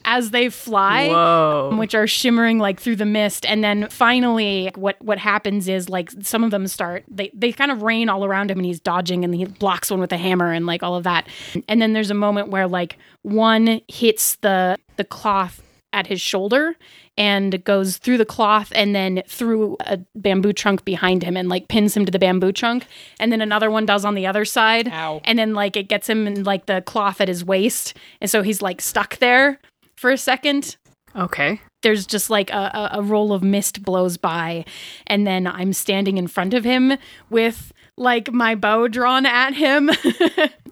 [0.05, 1.75] as they fly Whoa.
[1.77, 6.11] which are shimmering like through the mist and then finally what what happens is like
[6.21, 9.23] some of them start they they kind of rain all around him and he's dodging
[9.23, 11.27] and he blocks one with a hammer and like all of that
[11.67, 15.61] and then there's a moment where like one hits the the cloth
[15.93, 16.75] at his shoulder
[17.17, 21.67] and goes through the cloth and then through a bamboo trunk behind him and like
[21.67, 22.87] pins him to the bamboo trunk.
[23.19, 24.87] And then another one does on the other side.
[24.89, 25.21] Ow.
[25.23, 27.93] and then like it gets him in like the cloth at his waist.
[28.19, 29.59] And so he's like stuck there
[29.95, 30.75] for a second.
[31.15, 31.61] Okay.
[31.83, 34.65] there's just like a, a, a roll of mist blows by.
[35.05, 36.97] And then i'm standing in front of him
[37.29, 39.91] with like my bow drawn at him.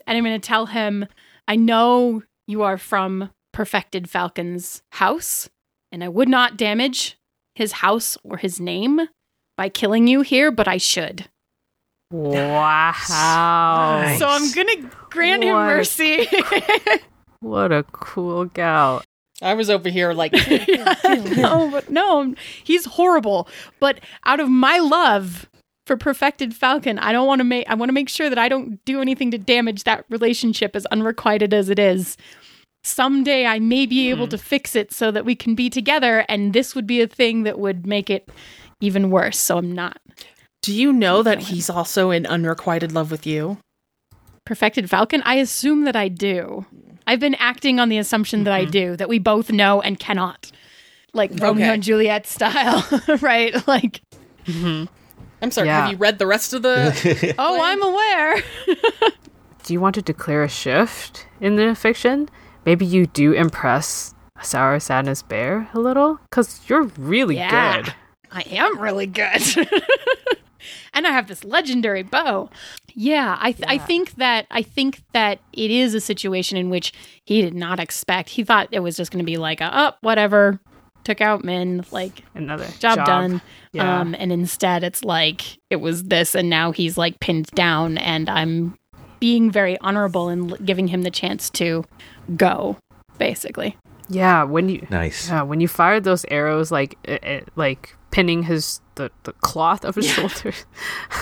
[0.07, 1.05] And i'm going to tell him
[1.47, 3.29] i know you are from
[3.61, 5.47] perfected falcon's house
[5.91, 7.17] and i would not damage
[7.53, 9.01] his house or his name
[9.55, 11.27] by killing you here but i should
[12.11, 14.01] Wow.
[14.01, 14.17] Nice.
[14.19, 15.65] so i'm going to grant him What?
[15.65, 16.27] mercy
[17.39, 19.01] What a cool gal.
[19.41, 20.31] I was over here like,
[21.35, 23.47] no, but no, he's horrible.
[23.79, 25.49] But out of my love
[25.87, 27.67] for Perfected Falcon, I don't want to make.
[27.67, 30.85] I want to make sure that I don't do anything to damage that relationship, as
[30.87, 32.15] unrequited as it is.
[32.83, 34.31] Someday I may be able hmm.
[34.31, 37.43] to fix it so that we can be together, and this would be a thing
[37.43, 38.29] that would make it
[38.79, 39.37] even worse.
[39.37, 39.97] So I'm not
[40.61, 43.57] do you know that he's also in unrequited love with you?
[44.45, 45.23] Perfected Falcon.
[45.25, 46.65] I assume that I do.
[47.07, 48.71] I've been acting on the assumption that I mm-hmm.
[48.71, 50.51] do, that we both know and cannot,
[51.13, 51.73] like Romeo Okay.
[51.73, 52.87] and Juliet style,
[53.21, 53.67] right?
[53.67, 54.01] Like.
[54.45, 54.85] Mm-hmm.
[55.41, 55.81] I'm sorry, Yeah.
[55.81, 57.33] have you read the rest of the.
[57.39, 58.43] Oh, I'm aware.
[59.63, 62.29] Do you want to declare a shift in the fiction?
[62.65, 66.19] Maybe you do impress Sour Sadness Bear a little?
[66.29, 67.81] Because you're really Yeah.
[67.81, 67.93] good.
[68.31, 69.41] I am really good.
[70.93, 72.49] and I have this legendary bow.
[72.93, 76.93] Yeah, I th- I think that I think that it is a situation in which
[77.25, 78.29] he did not expect.
[78.29, 80.59] He thought it was just going to be like, a, oh, whatever,
[81.03, 83.41] took out Min, like Another job, done.
[83.73, 83.99] Yeah.
[84.01, 88.29] Um, and instead, it's like it was this, and now he's like pinned down, and
[88.29, 88.77] I'm
[89.19, 91.85] being very honorable and l- giving him the chance to
[92.35, 92.77] go,
[93.17, 93.77] basically.
[94.09, 95.29] Yeah, when you Nice.
[95.29, 99.85] yeah, when you fired those arrows, like it, it- like pinning his the, the cloth
[99.85, 100.65] of his shoulders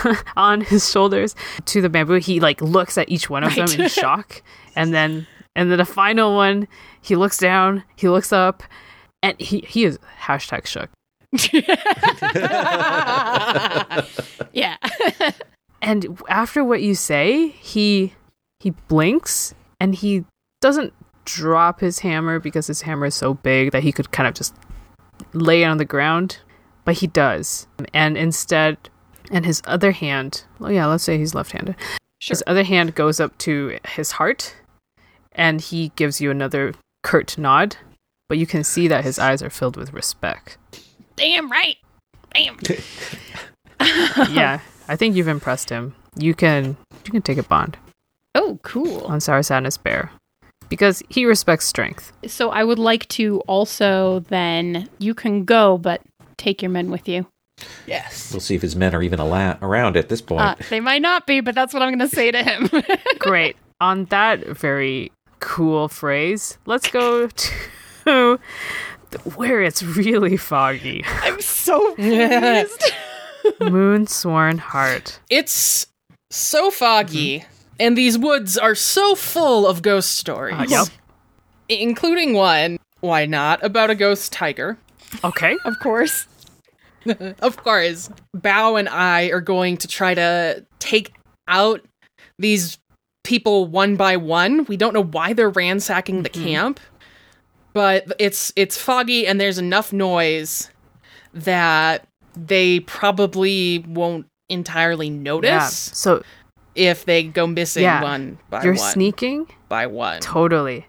[0.36, 3.68] on his shoulders to the bamboo, he like looks at each one of Right.
[3.68, 4.42] them in shock,
[4.74, 6.66] and then and then the final one,
[7.00, 8.62] he looks down, he looks up,
[9.22, 10.90] and he he is hashtag shook.
[14.52, 14.76] Yeah.
[15.82, 18.14] And after what you say, he
[18.58, 20.24] he blinks and he
[20.60, 20.92] doesn't
[21.34, 24.54] drop his hammer because his hammer is so big that he could kind of just
[25.32, 26.38] lay it on the ground,
[26.84, 27.66] but he does.
[27.94, 28.76] And instead,
[29.30, 31.76] and his other hand, well, yeah, let's say he's left-handed.
[32.18, 32.34] Sure.
[32.34, 34.56] His other hand goes up to his heart,
[35.32, 37.76] and he gives you another curt nod.
[38.28, 40.56] But you can see that his eyes are filled with respect.
[41.16, 41.76] Damn right.
[42.32, 42.56] Damn.
[44.30, 45.94] yeah, I think you've impressed him.
[46.16, 47.76] You can you can take a bond.
[48.34, 49.04] Oh, cool.
[49.06, 50.12] on Sour Sadness Bear
[50.70, 52.12] because he respects strength.
[52.26, 56.00] So I would like to also then you can go, but
[56.38, 57.26] take your men with you.
[57.86, 58.32] Yes.
[58.32, 60.40] We'll see if his men are even ala- around at this point.
[60.40, 62.70] Uh, they might not be, but that's what I'm going to say to him.
[63.18, 63.56] Great.
[63.82, 67.50] on that very cool phrase, let's go to
[69.34, 71.02] where it's really foggy.
[71.06, 72.92] I'm so pleased.
[73.60, 75.20] Moonsworn Heart.
[75.28, 75.86] It's
[76.30, 77.44] so foggy,
[77.80, 80.54] and these woods are so full of ghost stories.
[80.54, 80.86] Uh, yep.
[81.68, 84.78] Including one, why not, about a ghost tiger.
[85.24, 85.56] Okay.
[85.64, 86.26] of course.
[87.40, 91.14] Of course, Bao and I are going to try to take
[91.48, 91.80] out
[92.38, 92.78] these
[93.24, 94.66] people one by one.
[94.66, 96.78] We don't know why they're ransacking the camp,
[97.72, 100.68] but it's it's foggy and there's enough noise
[101.32, 105.48] that they probably won't entirely notice.
[105.48, 105.68] Yeah.
[105.68, 106.22] notice So
[106.74, 108.02] if they go missing Yeah.
[108.02, 109.46] one by one, you're one sneaking?
[109.68, 110.20] by one.
[110.20, 110.86] Totally.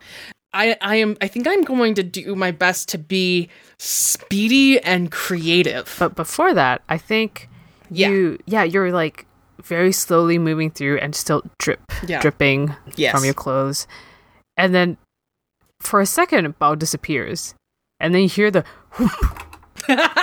[0.54, 5.12] I I am I think I'm going to do my best to be speedy and
[5.12, 5.96] creative.
[6.00, 7.48] But before that, I think
[7.90, 8.10] Yeah.
[8.10, 9.26] you yeah, you're like
[9.64, 12.20] very slowly moving through and still drip Yeah.
[12.22, 13.14] dripping Yes.
[13.16, 13.88] from your clothes.
[14.58, 14.98] And then
[15.80, 17.56] for a second Bao disappears.
[18.00, 18.64] And then you hear the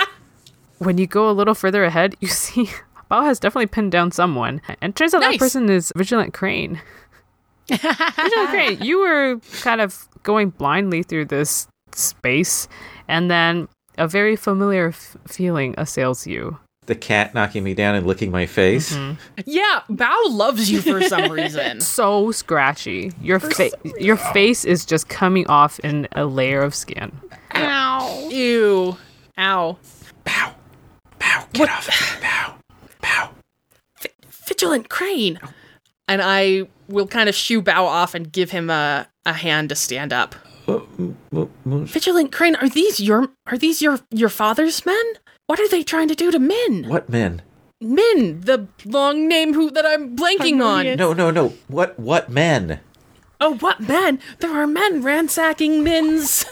[0.77, 2.69] when you go a little further ahead, you see
[3.09, 4.61] Bao has definitely pinned down someone.
[4.81, 5.33] And turns out Nice.
[5.33, 6.79] that person is Vigilant Crane.
[7.69, 12.67] Vigilant Crane, you were kind of going blindly through this space,
[13.07, 13.67] and then
[13.97, 16.57] a very familiar f- feeling assails you.
[16.85, 18.95] the cat knocking me down and licking my face.
[18.95, 19.41] Mm-hmm.
[19.45, 21.81] Yeah, Bao loves you for some reason.
[21.81, 23.11] So scratchy.
[23.21, 23.69] Your fa-
[23.99, 27.11] your face is just coming off in a layer of skin.
[27.53, 28.29] Ow.
[28.31, 28.97] Ew.
[29.37, 29.77] Ow.
[30.25, 30.55] Pow.
[31.19, 31.45] Pow.
[31.53, 32.58] Get off of me.
[33.01, 33.31] Pow.
[34.01, 34.09] Pow.
[34.47, 35.39] Vigilant Crane.
[35.43, 35.49] Oh.
[36.07, 39.75] And I will kind of shoo Bao off and give him a, a hand to
[39.75, 40.35] stand up.
[41.31, 45.03] Vigilant Crane, are these your are these your your father's men?
[45.47, 46.87] What are they trying to do to Min?
[46.87, 47.41] What men?
[47.81, 50.95] Min, the long name who that I'm blanking on.
[50.97, 51.53] No, no, no.
[51.67, 52.81] What what men?
[53.41, 54.19] Oh, what men?
[54.39, 56.45] There are men ransacking Min's.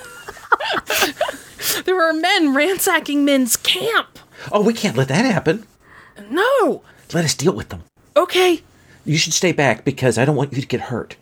[1.86, 4.20] there are men ransacking Min's camp.
[4.52, 5.68] Oh, we can't let that happen.
[6.30, 6.82] No.
[7.14, 7.84] Let us deal with them.
[8.16, 8.62] Okay,
[9.06, 11.16] You should stay back because I don't want you to get hurt.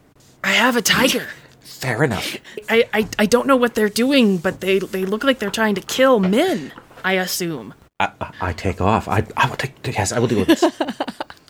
[0.44, 1.28] I have a tiger.
[1.62, 2.38] Fair enough.
[2.70, 5.76] I, I I don't know what they're doing, but they they look like they're trying
[5.76, 6.72] to kill men,
[7.04, 7.74] I assume.
[8.00, 9.08] I, I, I take off.
[9.08, 9.74] I, I will take.
[9.86, 10.64] Yes, I will deal with this.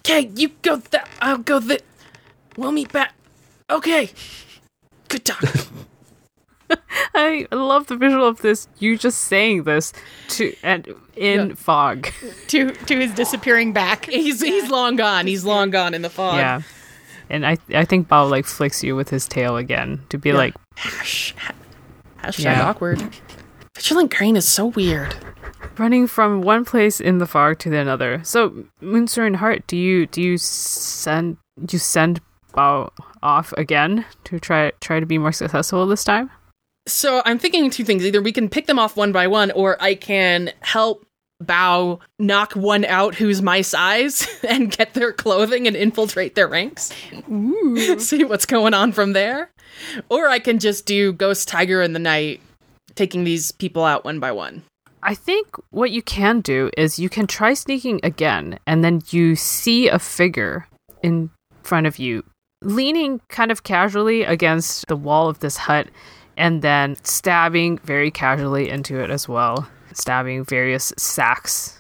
[0.06, 1.10] Okay, you go that.
[1.20, 1.82] I'll go that.
[2.58, 3.14] We'll meet back.
[3.72, 4.12] Okay.
[5.10, 5.42] Good talk.
[7.14, 8.68] I love the visual of this.
[8.80, 9.94] You just saying this
[10.30, 12.10] to and in fog.
[12.48, 14.06] To to his disappearing back.
[14.06, 15.28] he's he's long gone.
[15.28, 16.38] He's long gone in the fog.
[16.38, 16.62] yeah.
[17.30, 20.54] And I I think Bao like flicks you with his tail again to be like,
[20.76, 21.54] Hash, ha-
[22.24, 22.70] hashtag Yeah.
[22.70, 23.02] awkward.
[23.76, 25.16] Vigilant Crane is so weird.
[25.78, 28.22] running from one place in the fog to the another.
[28.24, 31.38] So, Moonsworn Heart, do you do you send
[31.70, 32.22] you send
[32.54, 32.90] Bao
[33.24, 36.30] off again to try try to be more successful this time?
[36.88, 38.06] So I'm thinking two things.
[38.06, 41.06] Either we can pick them off one by one, or I can help
[41.44, 46.94] Bao knock one out who's my size and get their clothing and infiltrate their ranks.
[47.98, 49.52] See what's going on from there.
[50.10, 52.40] Or I can just do Ghost Tiger in the night,
[52.96, 54.64] taking these people out one by one.
[55.04, 59.36] I think what you can do is you can try sneaking again, and then you
[59.36, 60.68] see a figure
[61.04, 61.30] in
[61.62, 62.24] front of you
[62.62, 65.88] leaning kind of casually against the wall of this hut,
[66.38, 71.78] and then stabbing very casually into it as well, stabbing various sacks.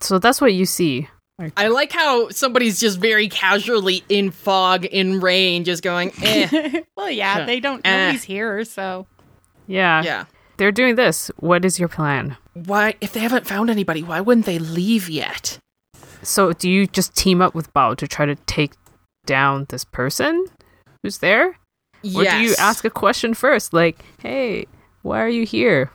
[0.00, 1.08] So that's what you see.
[1.56, 6.80] I like how somebody's just very casually in fog, in rain, just going, eh.
[6.96, 7.86] well, yeah, they don't.
[7.86, 8.04] Eh.
[8.06, 9.06] Nobody's here, so
[9.66, 10.02] Yeah.
[10.02, 10.24] yeah.
[10.56, 11.30] They're doing this.
[11.36, 12.38] What is your plan?
[12.54, 15.58] Why, if they haven't found anybody, why wouldn't they leave yet?
[16.22, 18.72] So do you just team up with Bao to try to take
[19.26, 20.46] down this person
[21.02, 21.58] who's there?
[22.14, 22.38] Or yes.
[22.38, 24.66] do you ask a question first, like, "Hey,
[25.02, 25.90] why are you here?"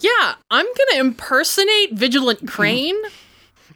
[0.00, 2.48] Yeah, I'm gonna impersonate Vigilant mm-hmm.
[2.48, 2.96] Crane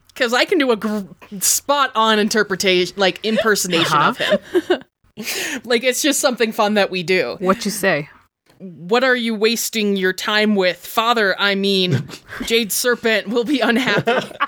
[0.08, 1.02] because I can do a gr-
[1.40, 4.10] spot on interpretation, like impersonation uh-huh.
[4.10, 4.82] of him.
[5.64, 7.36] like it's just something fun that we do.
[7.40, 8.08] What you say?
[8.58, 11.36] What are you wasting your time with, Father?
[11.38, 12.08] I mean,
[12.44, 14.28] Jade Serpent will be unhappy.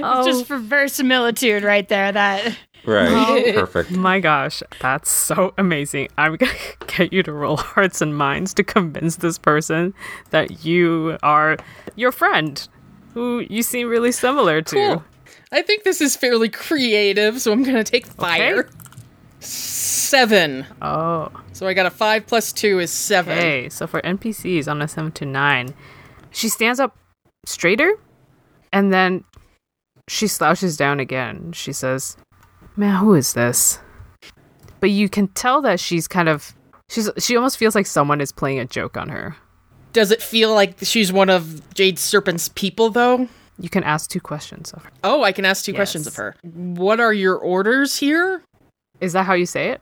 [0.00, 2.10] Oh, just for verisimilitude, right there.
[2.10, 3.54] That Right.
[3.54, 3.90] Perfect.
[3.92, 6.08] my gosh, that's so amazing!
[6.18, 6.52] I'm gonna
[6.86, 9.94] get you to roll hearts and minds to convince this person
[10.30, 11.56] that you are
[11.96, 12.66] your friend,
[13.14, 14.74] who you seem really similar to.
[14.76, 15.04] Cool.
[15.52, 18.68] I think this is fairly creative, so I'm gonna take fire.
[19.40, 20.66] Seven.
[20.80, 23.36] Oh, So I got a five plus two is seven.
[23.36, 23.68] okay.
[23.68, 25.74] So for NPCs on a seven to nine,
[26.30, 26.96] she stands up
[27.46, 27.94] straighter,
[28.72, 29.24] and then
[30.08, 31.52] she slouches down again.
[31.52, 32.16] She says,
[32.76, 33.78] "Man, who is this?"
[34.80, 36.54] But you can tell that she's kind of
[36.88, 39.36] she's she almost feels like someone is playing a joke on her.
[39.92, 43.28] Does it feel like she's one of Jade Serpent's people, though?
[43.60, 44.90] You can ask two questions of her.
[45.04, 45.78] Oh, I can ask two Yes.
[45.78, 46.34] questions of her.
[46.42, 48.42] What are your orders here?
[49.00, 49.80] Is that how you say it?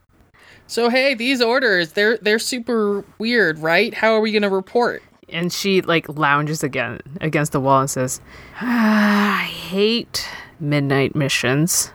[0.67, 3.95] So hey, these orders, they're they're super weird, right?
[3.95, 5.03] How are we gonna report?
[5.31, 8.21] And she like lounges again against the wall and says,
[8.61, 10.29] "Ah, "I hate
[10.61, 11.91] midnight missions.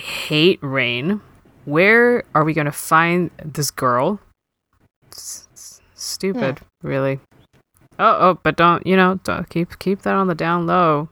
[0.00, 1.20] Hate rain.
[1.64, 4.20] Where are we going to find this girl?"
[5.12, 6.88] S- stupid, hmm.
[6.88, 7.20] really.
[7.98, 9.20] Oh, oh, but don't you know?
[9.24, 11.08] Don't, keep keep that on the down low.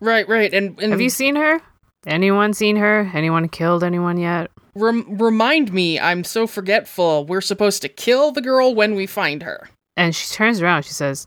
[0.00, 0.52] Right, right.
[0.52, 1.60] And, and Have you seen her?
[2.06, 3.10] Anyone seen her?
[3.14, 4.50] Anyone killed anyone yet?
[4.74, 7.26] rem- remind me, I'm so forgetful.
[7.26, 9.68] We're supposed to kill the girl when we find her.
[9.96, 10.84] And she turns around.
[10.84, 11.26] She says,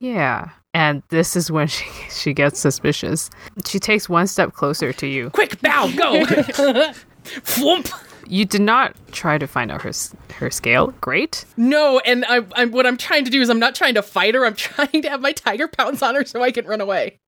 [0.00, 3.30] "Yeah." And this is when she she gets suspicious.
[3.66, 5.30] She takes one step closer to you.
[5.30, 6.92] Quick, Bao, go!
[7.24, 7.88] Flump!
[8.26, 9.92] You did not try to find out her
[10.34, 10.88] her scale.
[11.00, 11.44] Great.
[11.56, 14.34] No, and I, I'm what I'm trying to do is I'm not trying to fight
[14.34, 14.44] her.
[14.44, 17.18] I'm trying to have my tiger pounce on her so I can run away.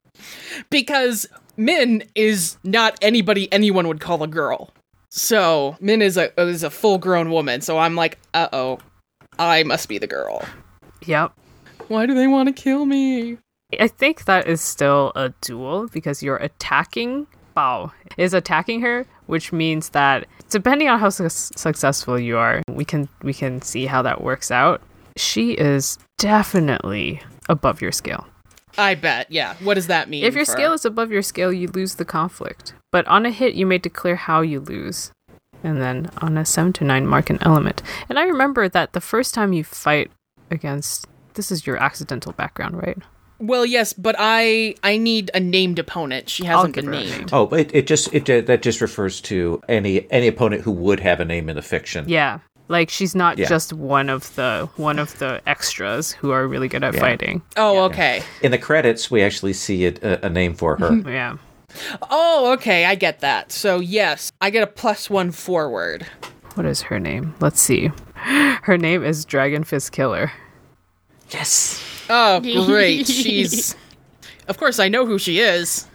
[0.70, 4.70] Because Min is not anybody anyone would call a girl.
[5.11, 7.61] So Min is a is a full grown woman.
[7.61, 8.78] So I'm like, uh oh,
[9.38, 10.44] I must be the girl.
[11.04, 11.32] Yep.
[11.88, 13.38] Why do they want to kill me?
[13.79, 19.53] I think that is still a duel because you're attacking Bao is attacking her, which
[19.53, 24.03] means that depending on how su- successful you are, we can we can see how
[24.03, 24.83] that works out.
[25.16, 28.27] She is definitely above your scale.
[28.79, 29.33] I bet.
[29.33, 29.55] Yeah.
[29.62, 30.22] What does that mean?
[30.22, 32.75] If your for- scale is above your scale, you lose the conflict.
[32.92, 35.12] But on a hit, you may declare how you lose.
[35.64, 37.83] And then on a 7 to 9, mark an element.
[38.11, 40.11] And I remember that the first time you fight
[40.51, 41.07] against.
[41.37, 42.99] This is your accidental background, right?
[43.38, 46.29] well, yes, but I I need a named opponent.
[46.31, 47.31] She hasn't been named.
[47.33, 51.01] Oh, it, it just it uh, that just refers to any any opponent who would
[51.01, 52.09] have a name in the fiction.
[52.09, 52.38] Yeah.
[52.68, 53.46] Like she's not Yeah.
[53.46, 57.01] just one of the one of the extras who are really good at Yeah.
[57.01, 57.42] fighting.
[57.59, 58.22] Oh, okay.
[58.42, 60.92] In the credits, we actually see it, a, a name for her.
[61.07, 61.37] Yeah.
[62.11, 62.87] Oh, okay.
[62.87, 63.53] I get that.
[63.53, 66.07] So yes, I get a plus one forward.
[66.55, 67.35] What is her name?
[67.40, 67.90] Let's see.
[68.62, 70.33] Her name is Dragon Fist Killer.
[71.31, 71.83] Yes.
[72.09, 73.07] Oh, great.
[73.07, 73.75] She's.
[74.49, 75.87] Of course, I know who she is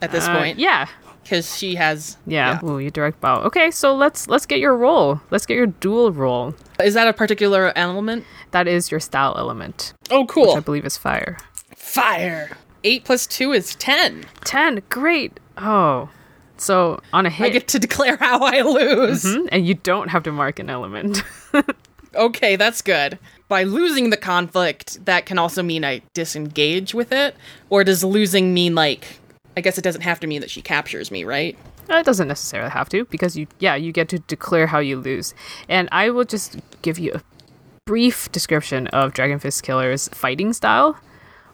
[0.00, 0.86] at this Uh, point yeah.
[1.22, 2.16] because she has.
[2.26, 2.58] Yeah.
[2.64, 3.44] Ooh, you direct Bao.
[3.44, 5.20] Okay, so let's let's get your roll.
[5.30, 6.54] Let's get your dual roll.
[6.82, 8.24] Is that a particular element?
[8.52, 10.48] That is your style element, Oh, cool.
[10.48, 11.36] which I believe is fire.
[11.76, 12.56] Fire.
[12.84, 14.24] Eight plus two is ten.
[14.44, 14.82] 10.
[14.88, 15.38] Great.
[15.58, 16.08] Oh.
[16.56, 19.24] So on a I hit, I get to declare how I lose.
[19.24, 21.22] Mhm, and you don't have to mark an element.
[22.14, 23.18] Okay, that's good.
[23.52, 27.36] By losing the conflict, that can also mean I disengage with it.
[27.68, 29.20] Or does losing mean like?
[29.58, 31.54] I guess it doesn't have to mean that she captures me, right?
[31.90, 34.96] Uh, It doesn't necessarily have to because you, yeah, you get to declare how you
[34.96, 35.34] lose.
[35.68, 37.20] And I will just give you a
[37.84, 40.96] brief description of Dragon Fist Killer's fighting style.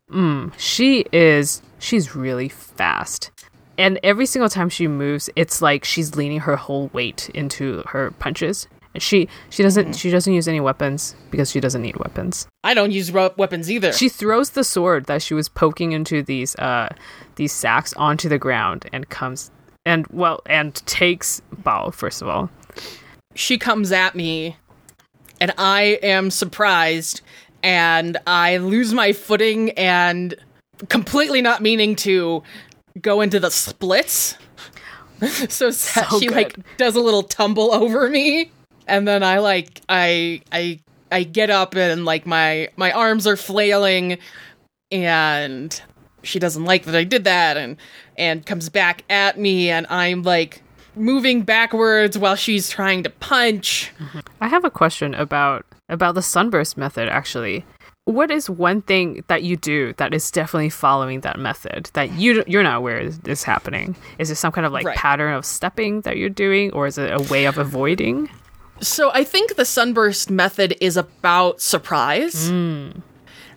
[0.09, 3.33] Mm, she is, she's really fast.
[3.77, 8.13] And every single time she moves, it's like she's leaning her whole weight into her
[8.13, 8.69] punches.
[8.95, 12.47] And she she doesn't she doesn't use any weapons because she doesn't need weapons.
[12.65, 13.93] I don't use ro- weapons either.
[13.93, 16.89] She throws the sword that she was poking into these uh
[17.37, 19.51] these sacks onto the ground and comes
[19.85, 22.51] and well and takes Bao first of all.
[23.35, 24.57] she comes at me
[25.41, 27.21] and I am surprised
[27.63, 30.35] and I lose my footing and
[30.89, 32.43] completely not meaning to
[33.01, 34.37] go into the splits.
[35.49, 36.35] so, So she good.
[36.35, 38.51] like does a little tumble over me
[38.89, 40.81] and then I like I I
[41.13, 44.19] I get up and like my my arms are flailing
[44.91, 45.81] and
[46.23, 47.77] she doesn't like that I did that and
[48.17, 50.63] and comes back at me and I'm like
[50.97, 53.93] moving backwards while she's trying to punch.
[54.41, 57.65] I have a question about about the sunburst method actually.
[58.05, 62.43] What is one thing that you do that is definitely following that method that you
[62.47, 63.97] you're not aware is, is happening?
[64.19, 64.97] Is it some kind of like Right.
[64.97, 68.31] pattern of stepping that you're doing, or is it a way of avoiding?
[68.81, 72.51] So I think the sunburst method is about surprise.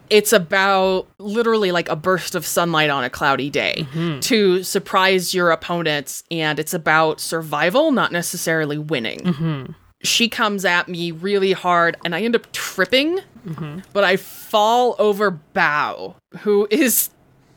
[0.09, 4.19] It's about literally like a burst of sunlight on a cloudy day mm-hmm.
[4.19, 9.19] to surprise your opponents, and it's about survival, not necessarily winning.
[9.19, 9.71] Mm-hmm.
[10.03, 13.79] She comes at me really hard, and I end up tripping, mm-hmm.
[13.93, 17.09] but I fall over Bao, who is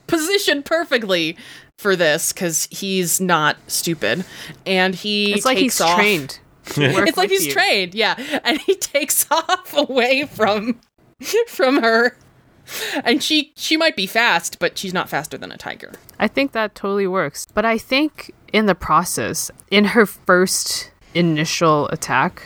[0.07, 1.37] positioned perfectly
[1.77, 4.25] for this because he's not stupid,
[4.65, 6.39] and he It's like takes he's off trained.
[6.67, 7.53] To work it's like he's you.
[7.53, 8.41] trained, yeah.
[8.45, 10.81] And he takes off away from
[11.47, 12.17] from her.
[13.05, 15.93] And she she might be fast, but she's not faster than a tiger.
[16.19, 17.47] I think that totally works.
[17.53, 22.43] But I think in the process, in her first initial attack,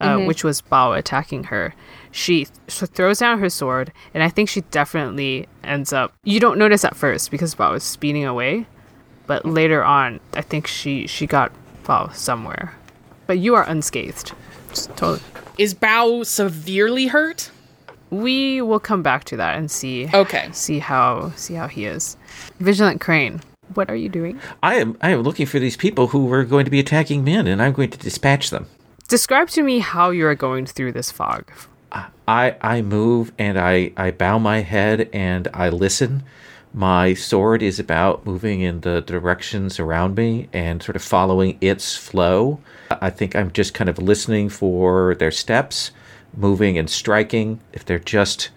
[0.00, 1.74] uh, which was Bao attacking her,
[2.10, 6.14] she th- throws down her sword, and I think she definitely ends up.
[6.24, 8.66] You don't notice at first because Bao is speeding away,
[9.26, 11.52] but later on, I think she she got
[11.84, 12.74] Bao somewhere.
[13.30, 14.32] But you are unscathed.
[14.70, 15.20] Just totally.
[15.56, 17.52] Is Bao severely hurt?
[18.10, 20.10] We will come back to that and see.
[20.12, 20.48] Okay.
[20.50, 22.16] See how see how he is.
[22.58, 23.40] Vigilant Crane,
[23.74, 24.40] what are you doing?
[24.64, 27.46] I am I am looking for these people who were going to be attacking Min,
[27.46, 28.66] and I'm going to dispatch them.
[29.06, 31.52] Describe to me how you are going through this fog.
[32.26, 36.24] I I move and I I bow my head and I listen.
[36.74, 41.96] My sword is about moving in the directions around me and sort of following its
[41.96, 42.58] flow.
[42.90, 45.92] I think I'm just kind of listening for their steps,
[46.36, 47.60] moving and striking.
[47.72, 48.50] If they're just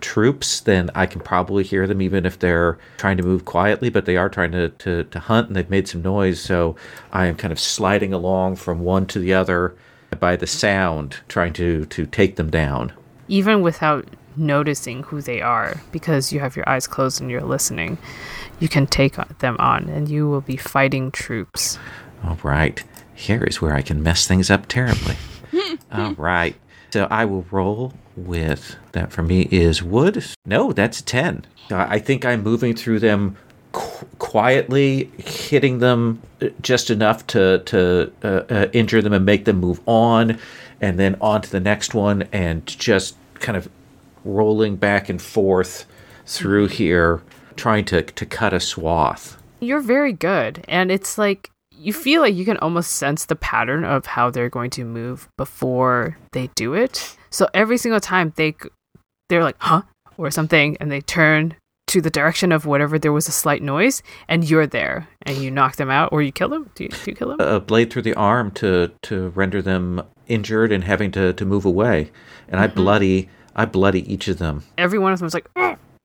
[0.00, 4.06] troops, then I can probably hear them even if they're trying to move quietly, but
[4.06, 6.40] they are trying to, to, to hunt and they've made some noise.
[6.40, 6.76] So
[7.12, 9.76] I am kind of sliding along from one to the other
[10.18, 12.92] by the sound, trying to, to take them down.
[13.28, 14.06] Even without
[14.36, 17.98] noticing who they are, because you have your eyes closed and you're listening,
[18.58, 21.78] you can take them on and you will be fighting troops.
[22.24, 22.82] All right.
[23.20, 25.16] Here is where I can mess things up terribly.
[25.92, 26.56] All right.
[26.90, 30.24] So I will roll with that for me is wood.
[30.46, 31.44] No, that's 10.
[31.70, 33.36] I think I'm moving through them
[33.72, 39.44] qu- quietly, hitting them uh, just enough to, to uh, uh, injure them and make
[39.44, 40.38] them move on,
[40.80, 43.68] and then on to the next one, and just kind of
[44.24, 45.84] rolling back and forth
[46.24, 47.22] through here,
[47.54, 49.36] trying to, to cut a swath.
[49.60, 51.50] You're very good, and it's like
[51.80, 55.28] you feel like you can almost sense the pattern of how they're going to move
[55.38, 57.16] before they do it.
[57.30, 58.54] So every single time they
[59.28, 59.82] they're like, "Huh?"
[60.18, 61.54] or something and they turn
[61.86, 65.50] to the direction of whatever there was a slight noise and you're there and you
[65.50, 66.70] knock them out or you kill them.
[66.74, 67.40] Do you, do you kill them?
[67.40, 71.64] a blade through the arm to to render them injured and having to to move
[71.64, 72.12] away
[72.48, 75.48] and i bloody i bloody each of them Every one of them is like,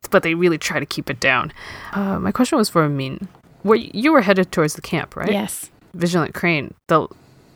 [0.10, 1.52] but they really try to keep it down.
[1.92, 3.28] Uh, my question was for Amin.
[3.66, 5.32] Were you were headed towards the camp, right?
[5.32, 5.72] Yes.
[5.95, 7.07] Vigilant Crane, the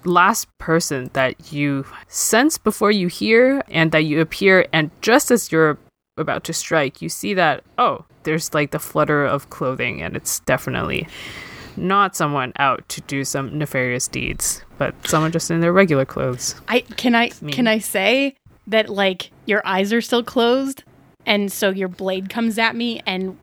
[0.05, 5.51] last person that you sense before you hear and that you appear, and just as
[5.51, 5.78] you're
[6.18, 10.39] about to strike, you see that, oh, there's like the flutter of clothing, and it's
[10.41, 11.07] definitely
[11.78, 16.55] not someone out to do some nefarious deeds, but someone just in their regular clothes.
[16.68, 17.53] I can I mean.
[17.53, 18.36] can I say
[18.66, 20.84] that like your eyes are still closed
[21.26, 23.38] and so your blade comes at me and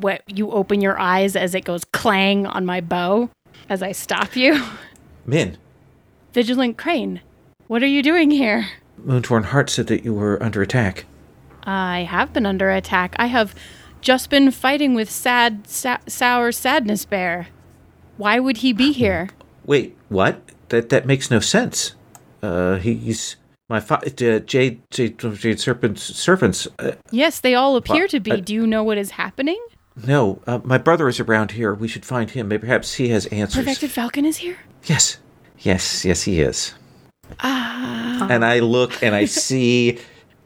[0.00, 3.30] what you open your eyes as it goes clang on my bow
[3.68, 4.62] as I stop you.
[5.26, 5.56] min
[6.32, 7.20] Vigilant Crane,
[7.66, 8.68] what are you doing here?
[9.04, 11.04] Moonsworn Heart said that you were under attack
[11.64, 13.14] I have been under attack.
[13.18, 13.54] I have
[14.00, 17.48] just been fighting with sad, sa- sour sadness bear.
[18.16, 19.28] Why would he be here?
[19.66, 20.40] wait what
[20.70, 21.94] that that makes no sense
[22.42, 23.36] uh he's
[23.68, 28.40] my fa- uh, jade jade jade serpent's servants uh, Yes, they all appear to be.
[28.40, 29.60] Do you know what is happening?
[30.06, 33.26] No uh, my brother is around here we should find him maybe perhaps he has
[33.26, 34.56] answers Perfected Falcon is here.
[34.84, 35.18] yes
[35.58, 36.74] yes yes he is
[37.40, 39.98] Ah and I look and I see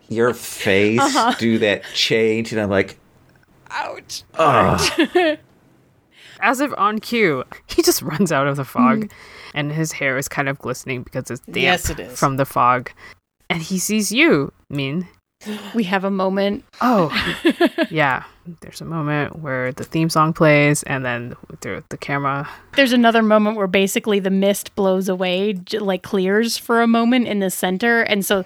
[0.08, 1.00] your face
[1.38, 2.98] do that change, and I'm like,
[3.70, 4.24] Ouch.
[4.38, 5.36] oh,
[6.40, 9.10] As if on cue, he just runs out of the fog,
[9.54, 12.18] and his hair is kind of glistening because it's damp Yes, it is.
[12.18, 12.90] from the fog.
[13.48, 15.06] And he sees you, Min.
[15.74, 16.64] We have a moment.
[16.80, 17.10] Oh,
[17.90, 18.24] yeah.
[18.60, 22.48] There's a moment where the theme song plays, and then the, the camera.
[22.74, 27.38] There's another moment where basically the mist blows away, like clears for a moment in
[27.38, 28.44] the center, and so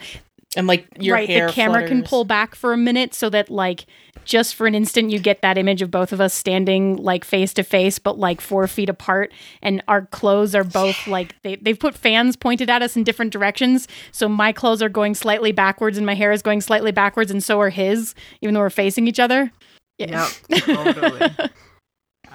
[0.56, 3.50] And like your right, hair the camera can pull back for a minute so that
[3.50, 3.86] like
[4.24, 7.52] just for an instant you get that image of both of us standing like face
[7.54, 9.32] to face but like four feet apart.
[9.62, 13.32] And our clothes are both like they, they've put fans pointed at us in different
[13.32, 13.86] directions.
[14.12, 17.44] So my clothes are going slightly backwards and my hair is going slightly backwards and
[17.44, 19.52] so are his even though we're facing each other.
[19.98, 20.28] Yeah.
[20.48, 21.50] Yep, totally.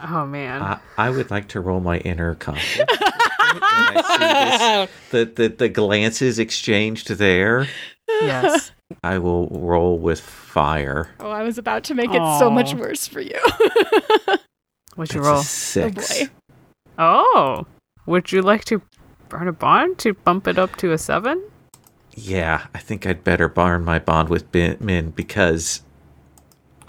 [0.03, 0.61] oh man.
[0.61, 2.91] I, I would like to roll my inner conflict.
[3.53, 7.67] when I see this, the, the the glances exchanged there,
[8.21, 8.71] yes.
[9.03, 11.09] I will roll with fire.
[11.21, 13.39] oh i was about to make it so much worse for you
[14.95, 15.39] What'd you roll?
[15.39, 16.11] a six.
[16.21, 16.31] Oh, boy.
[16.97, 17.65] Oh,
[18.05, 18.81] would you like to
[19.29, 21.41] burn a bond to bump it up to a seven?
[22.13, 25.81] Yeah, I think I'd better burn my bond with Bin- Min because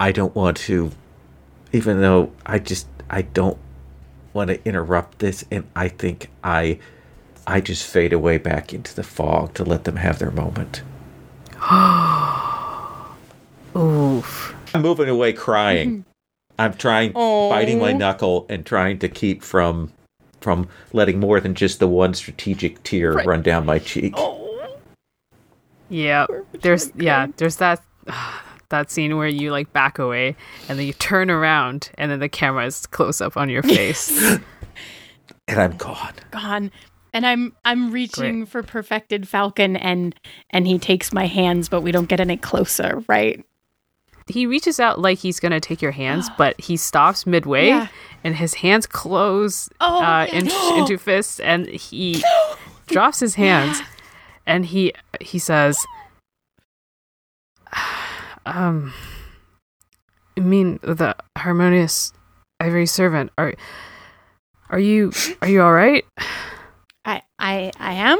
[0.01, 0.91] I don't want to,
[1.71, 3.57] even though I just I don't
[4.33, 6.79] want to interrupt this, and I think I
[7.47, 10.81] I just fade away back into the fog to let them have their moment.
[13.75, 14.55] Oof.
[14.73, 16.05] I'm moving away crying.
[16.59, 19.91] I'm trying biting my knuckle and trying to keep from
[20.41, 24.13] from letting more than just the one strategic tear run down my cheek.
[24.17, 24.77] Oh.
[25.89, 26.27] Yeah.
[26.61, 27.27] There's yeah.
[27.37, 27.81] There's that
[28.69, 30.35] that scene where you like back away
[30.67, 34.37] and then you turn around and then the camera is close up on your face.
[35.47, 36.13] And I'm gone.
[36.31, 36.71] gone
[37.13, 40.15] and i'm i'm reaching for perfected falcon and
[40.49, 43.45] and he takes my hands but we don't get any closer right
[44.27, 47.87] he reaches out like he's gonna take your hands, but he stops midway, Yeah.
[48.23, 50.39] and his hands close Oh, uh, yeah.
[50.39, 52.23] in- into fists, and he
[52.87, 53.81] drops his hands,
[54.45, 55.77] and he he says,
[58.45, 58.93] "Um,
[60.37, 62.13] I mean the harmonious
[62.61, 63.29] ivory servant.
[63.37, 63.53] Are
[64.69, 65.11] are you
[65.41, 66.05] are you all right?
[67.43, 68.19] I i i am.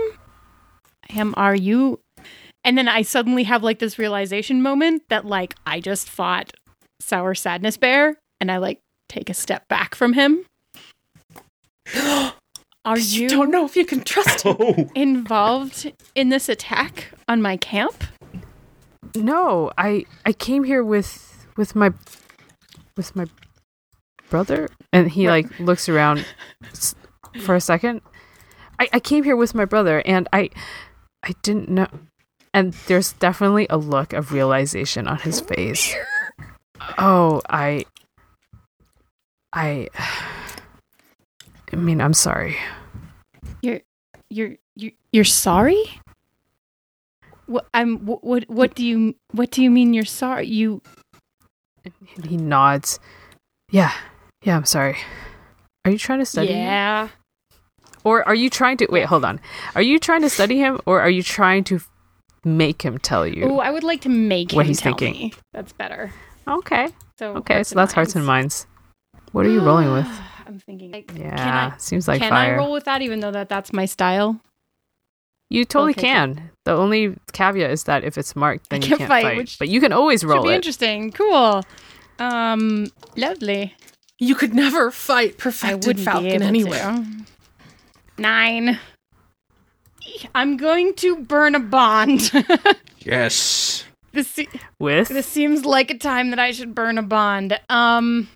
[1.09, 1.99] I am are you?
[2.63, 6.53] And then i suddenly have like this realization moment that like i just fought
[6.99, 10.45] sour sadness bear and i like take a step back from him.
[12.85, 14.57] Are You you don't know if you can trust him.
[14.59, 18.03] Oh, involved in this attack on my camp?
[19.15, 21.93] No, I I came here with with my
[22.97, 23.25] with my
[24.29, 26.25] brother, and he like looks around
[27.41, 28.01] for a second.
[28.83, 30.49] I I came here with my brother, and I
[31.23, 31.87] I didn't know.
[32.53, 35.95] And there's definitely a look of realization on his face.
[36.97, 37.85] Oh, I
[39.53, 39.87] I
[41.71, 42.57] I mean, I'm sorry.
[43.61, 43.81] You're
[44.29, 45.81] you're you're, you're sorry?
[47.45, 50.47] What I'm what, what what do you what do you mean you're sorry?
[50.47, 50.81] You
[52.27, 52.99] he nods.
[53.71, 53.91] Yeah.
[54.43, 54.97] Yeah, I'm sorry.
[55.85, 56.49] Are you trying to study?
[56.49, 57.09] Yeah.
[58.03, 59.05] Or are you trying to wait?
[59.05, 59.39] Hold on.
[59.75, 61.79] Are you trying to study him, or are you trying to
[62.43, 63.43] make him tell you?
[63.45, 65.13] Oh, I would like to make What him he's tell thinking.
[65.13, 65.33] me.
[65.53, 66.11] That's better.
[66.47, 66.89] okay.
[67.19, 67.63] So Okay.
[67.63, 68.67] so that's hearts and minds.
[69.31, 70.07] What are you rolling with?
[70.47, 70.91] I'm thinking.
[70.91, 71.35] Like, Yeah.
[71.37, 72.55] Can I, seems like can fire.
[72.55, 74.39] I roll with that, even though that that's my style?
[75.49, 76.09] you totally Okay, cool.
[76.09, 76.49] can.
[76.65, 79.37] The only caveat is that if it's marked, then you can't can't fight, fight.
[79.37, 80.55] which but you can always Should roll be it.
[80.55, 81.11] interesting.
[81.11, 81.63] Cool.
[82.19, 83.75] Um, lovely.
[84.19, 86.79] You could never fight I perfected Falcon anywhere.
[86.79, 87.05] to.
[88.17, 88.79] Nine.
[90.35, 92.31] I'm going to burn a bond.
[92.99, 93.83] yes.
[94.11, 94.47] this se-
[94.79, 97.59] With this seems like a time that I should burn a bond.
[97.69, 98.27] Um,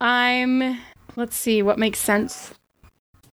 [0.00, 0.78] I'm.
[1.16, 2.54] Let's see what makes sense.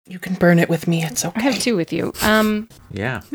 [0.06, 1.02] You can burn it with me.
[1.04, 1.40] It's okay.
[1.40, 2.12] I have two with you.
[2.22, 3.22] Um, Yeah.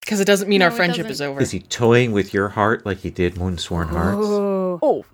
[0.00, 1.40] Because it doesn't mean our No, it friendship is over.
[1.40, 4.16] Is he toying with your heart like he did Moonsworn Hearts?
[4.22, 5.04] oh, Oh,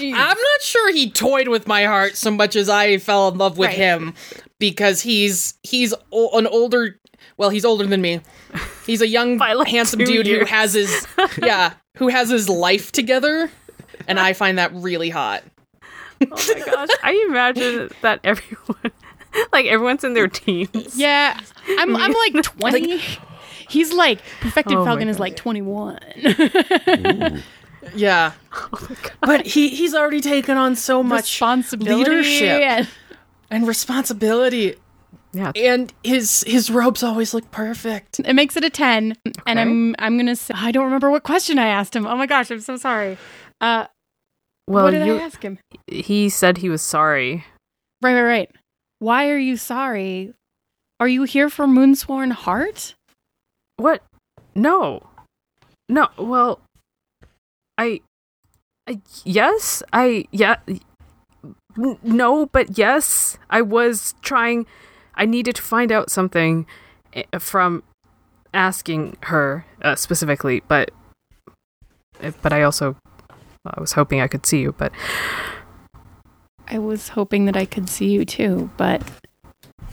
[0.00, 3.58] I'm not sure he toyed with my heart so much as I fell in love
[3.58, 3.76] with Right.
[3.76, 4.14] him
[4.58, 6.98] because he's he's o- an older.
[7.38, 8.20] Well, he's older than me.
[8.86, 11.06] He's a young, like, handsome two dude who has his
[11.42, 13.50] yeah, who has his life together,
[14.08, 15.42] and I find that really hot.
[16.22, 18.92] oh my gosh, I imagine that everyone,
[19.52, 20.96] like everyone's in their teens.
[20.98, 21.38] yeah.
[21.68, 21.94] I'm.
[21.96, 23.02] I'm like twenty.
[23.68, 25.98] He's like perfected Oh Falcon is like twenty one.
[27.94, 28.32] Yeah,
[29.20, 32.88] but he he's already taken on so much Responsibility leadership and-
[33.50, 34.74] and responsibility
[35.32, 35.52] Yeah.
[35.54, 38.20] And his his robes always look perfect.
[38.20, 39.14] It makes it a 10.
[39.46, 42.06] And I'm I'm going to say I don't remember what question I asked him.
[42.06, 43.18] Oh my gosh, I'm so sorry.
[43.60, 43.86] Uh
[44.66, 45.58] Well, what did you, I ask him?
[45.86, 47.44] he said he was sorry.
[48.02, 48.50] Right, right, right.
[48.98, 50.32] Why are you sorry?
[50.98, 52.94] Are you here for Moonsworn Heart?
[53.76, 54.02] What?
[54.54, 55.02] No.
[55.88, 56.08] No.
[56.18, 56.60] Well,
[57.78, 58.00] I.
[58.88, 59.82] I yes.
[59.92, 60.56] I yeah.
[60.68, 63.38] n- No, but yes.
[63.50, 64.66] I was trying.
[65.14, 66.66] I needed to find out something
[67.14, 67.82] eh, from
[68.54, 70.90] asking her uh, specifically, but
[72.20, 72.96] eh, but I also
[73.66, 74.92] I was hoping I could see you, but
[76.68, 79.02] I was hoping that I could see you too, but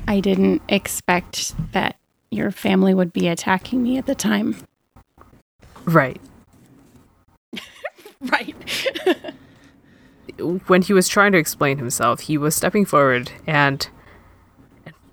[0.08, 1.96] I didn't expect that
[2.32, 4.56] your family would be attacking me at the time.
[5.86, 6.20] right.
[8.32, 8.56] Right.
[10.68, 13.88] when he was trying to explain himself, he was stepping forward and,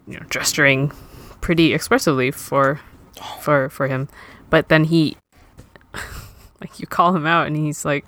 [0.07, 0.93] you know gesturing
[1.41, 2.81] pretty expressively for
[3.41, 4.09] for for him.
[4.49, 5.17] But then he
[6.61, 8.05] like you call him out and he's like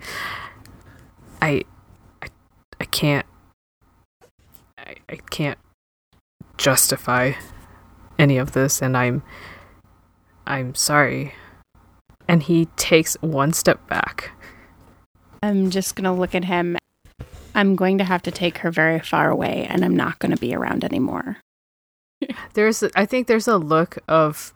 [1.41, 1.63] I
[2.23, 2.29] I,
[2.81, 3.27] I can't
[4.79, 5.59] I, I can't
[6.59, 7.33] justify
[8.19, 9.23] any of this and I'm
[10.47, 11.35] I'm sorry.
[12.29, 14.31] And he takes one step back.
[15.43, 16.77] I'm just going to look at him.
[17.55, 20.41] I'm going to have to take her very far away, and I'm not going to
[20.41, 21.39] be around anymore.
[22.55, 24.55] there's i think there's a look of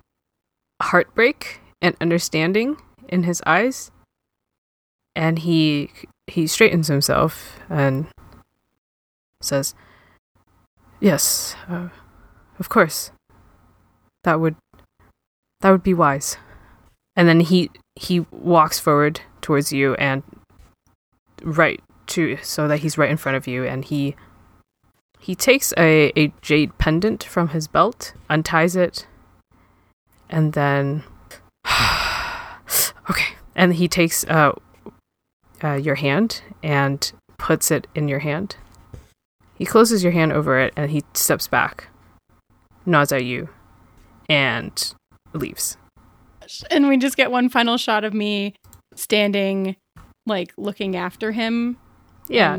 [0.82, 2.76] heartbreak and understanding
[3.08, 3.90] in his eyes
[5.14, 5.90] and he
[6.26, 8.06] he straightens himself and
[9.40, 9.74] says
[11.00, 11.88] yes uh,
[12.58, 13.10] of course
[14.24, 14.56] that would
[15.60, 16.36] that would be wise
[17.14, 20.22] and then he he walks forward towards you and
[21.46, 24.14] right to so that he's right in front of you and he
[25.18, 29.06] he takes a, a jade pendant from his belt, unties it,
[30.28, 31.02] and then.
[33.10, 33.34] okay.
[33.54, 34.52] And he takes uh,
[35.64, 38.56] uh, your hand and puts it in your hand.
[39.54, 41.88] He closes your hand over it and he steps back,
[42.84, 43.48] nods at you,
[44.28, 44.94] and
[45.32, 45.78] leaves.
[46.70, 48.54] And we just get one final shot of me
[48.94, 49.76] standing,
[50.26, 51.76] like looking after him.
[52.28, 52.58] Yeah.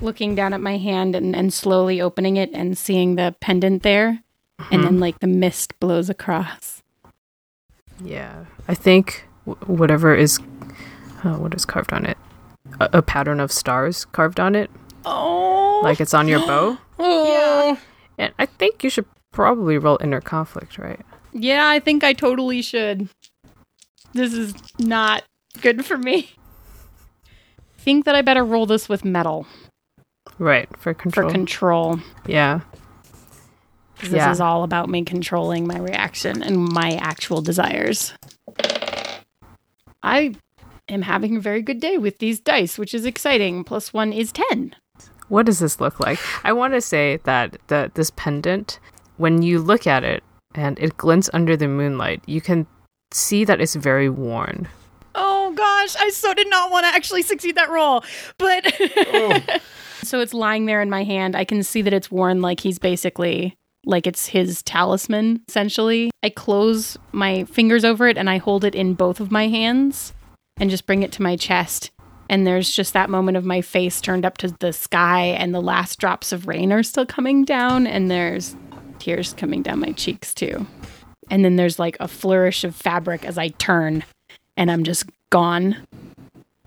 [0.00, 4.20] looking down at my hand and, and slowly opening it and seeing the pendant there.
[4.70, 6.82] And then, like, the mist blows across.
[8.02, 10.38] Yeah, I think w- whatever is,
[11.22, 12.16] uh, what is carved on it,
[12.80, 14.70] a, a pattern of stars carved on it,
[15.04, 15.80] Oh.
[15.84, 16.78] like it's on your bow.
[16.98, 17.76] Oh,
[18.18, 21.00] And I think you should probably roll inner conflict, right?
[21.32, 23.08] Yeah, I think I totally should.
[24.12, 25.24] This is not
[25.60, 26.30] good for me.
[27.84, 29.46] Think that I better roll this with metal
[30.38, 31.28] Right for control.
[31.28, 32.00] for control.
[32.26, 32.60] yeah,
[33.98, 34.28] 'cause Yeah.
[34.28, 38.14] This is all about me controlling my reaction and my actual desires.
[40.02, 40.34] I
[40.88, 43.64] am having a very good day with these dice, which is exciting.
[43.64, 44.74] Plus one is 10.
[45.28, 46.18] what does this look like?
[46.44, 48.78] I want to say that the this pendant,
[49.16, 50.22] when you look at it
[50.54, 52.66] and it glints under the moonlight, you can
[53.10, 54.68] see that it's very worn.
[55.54, 58.02] Oh gosh, I so did not want to actually succeed that roll.
[58.38, 59.62] But
[60.02, 61.36] so it's lying there in my hand.
[61.36, 66.10] I can see that it's worn like he's basically like it's his talisman essentially.
[66.22, 70.12] I close my fingers over it and I hold it in both of my hands
[70.56, 71.90] and just bring it to my chest.
[72.28, 75.60] And there's just that moment of my face turned up to the sky and the
[75.60, 78.56] last drops of rain are still coming down and there's
[78.98, 80.66] tears coming down my cheeks too.
[81.30, 84.04] And then there's like a flourish of fabric as I turn
[84.56, 85.86] and I'm just gone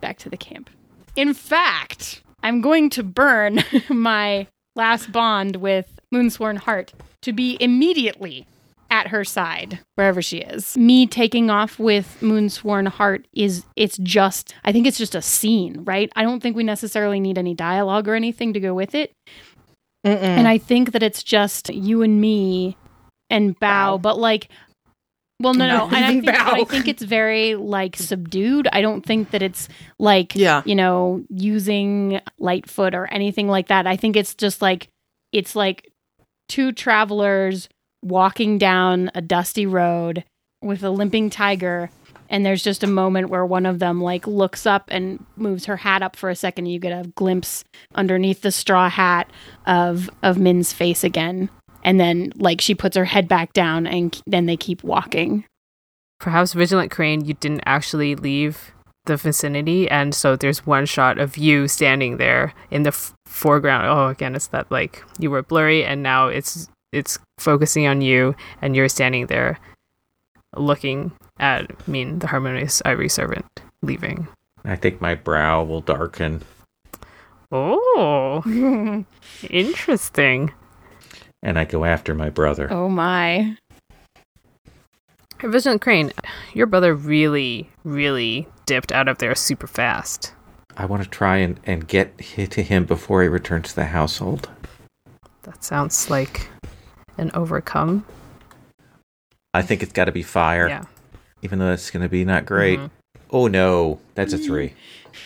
[0.02, 0.70] back to the camp.
[1.16, 6.94] In fact, I'm going to burn my last bond with Moonsworn Heart
[7.24, 8.46] to be immediately
[8.90, 10.78] at her side wherever she is.
[10.78, 15.84] Me taking off with Moonsworn Heart is it's just I think it's just a scene,
[15.84, 16.10] right?
[16.16, 19.12] I don't think we necessarily need any dialogue or anything to go with it.
[20.04, 22.78] And I think that it's just you and me
[23.30, 24.48] and Bao, but like
[25.40, 28.68] well no no, and I think, I think it's very like subdued.
[28.72, 29.70] I don't think that it's
[30.00, 30.64] like Yeah.
[30.66, 33.86] you know, using Lightfoot or anything like that.
[33.86, 34.88] I think it's just like
[35.32, 35.92] it's like
[36.50, 37.70] two travelers
[38.04, 40.24] walking down a dusty road
[40.62, 41.90] with a limping tiger
[42.30, 45.78] and there's just a moment where one of them like looks up and moves her
[45.78, 47.64] hat up for a second and you get a glimpse
[47.96, 49.30] underneath the straw hat
[49.66, 51.50] of of Min's face again
[51.88, 55.46] and then like she puts her head back down and then they keep walking
[56.20, 58.72] Perhaps Vigilant Crane, you didn't actually leave
[59.06, 63.86] the vicinity, and so there's one shot of you standing there in the f- foreground.
[63.88, 68.36] Oh, again, it's that like you were blurry, and now it's it's focusing on you,
[68.62, 69.60] and you're standing there
[70.56, 73.46] looking at Min, the harmonious ivory servant,
[73.82, 74.28] leaving.
[74.66, 76.42] I think my brow will darken.
[77.52, 79.06] Oh,
[79.50, 80.52] interesting.
[81.44, 82.68] And I go after my brother.
[82.72, 83.58] Oh my.
[85.44, 86.12] Vigilant Crane,
[86.54, 90.34] your brother really, really dipped out of there super fast.
[90.76, 94.50] I want to try and, and get to him before he returns to the household.
[95.44, 96.50] That sounds like
[97.18, 98.04] an overcome.
[99.54, 100.84] I think it's got to be fire, Yeah.
[101.42, 102.80] even though it's going to be not great.
[102.80, 102.90] Mhm.
[103.32, 104.74] Oh no, that's a three.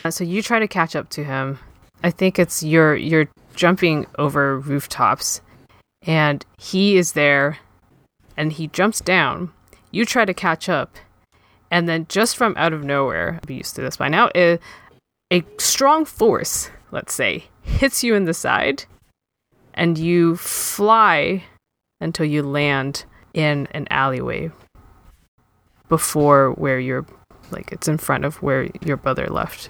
[0.03, 1.59] Uh, So you try to catch up to him.
[2.03, 5.41] I think it's you're you're jumping over rooftops,
[6.05, 7.59] and he is there,
[8.35, 9.51] and he jumps down.
[9.91, 10.95] You try to catch up,
[11.69, 14.29] and then just from out of nowhere, I'll be used to this by now.
[14.35, 14.59] A,
[15.31, 18.85] a strong force, let's say, hits you in the side,
[19.73, 21.43] and you fly
[21.99, 24.51] until you land in an alleyway
[25.87, 27.05] before where you're
[27.51, 29.69] like it's in front of where your brother left.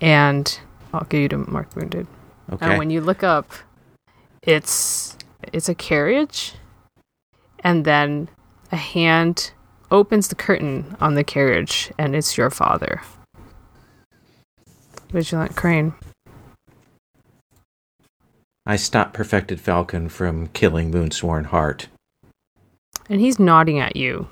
[0.00, 0.58] And
[0.92, 2.06] I'll get you to mark wounded.
[2.52, 2.66] Okay.
[2.66, 3.50] And when you look up,
[4.42, 5.15] it's
[5.52, 6.54] it's a carriage,
[7.60, 8.28] and then
[8.72, 9.52] a hand
[9.90, 13.00] opens the curtain on the carriage, and it's your father.
[15.10, 15.94] Vigilant Crane.
[18.66, 21.86] I stopped Perfected Falcon from killing Moonsworn Heart.
[23.08, 24.26] And he's nodding at you.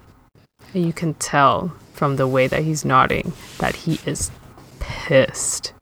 [0.75, 4.33] And you can tell from the way that he's nodding that he is
[4.81, 5.73] pissed.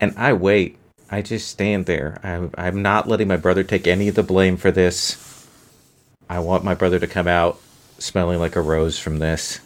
[0.00, 0.78] And I wait.
[1.12, 2.18] I just stand there.
[2.22, 5.46] I'm, I'm not letting my brother take any of the blame for this.
[6.30, 7.60] I want my brother to come out
[7.98, 9.60] smelling like a rose from this.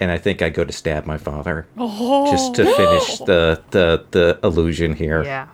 [0.00, 1.68] And I think I go to stab my father.
[1.78, 5.22] Just to oh, finish the, the, the illusion here.
[5.22, 5.46] Yeah.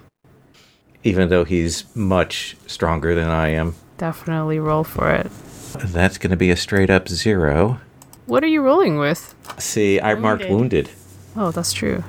[1.04, 3.74] Even though he's much stronger than I am.
[3.98, 5.30] Definitely roll for it.
[5.78, 7.82] That's going to be a straight up zero.
[8.24, 9.34] What are you rolling with?
[9.58, 10.88] See, I marked wounded.
[11.36, 12.02] Oh, that's true.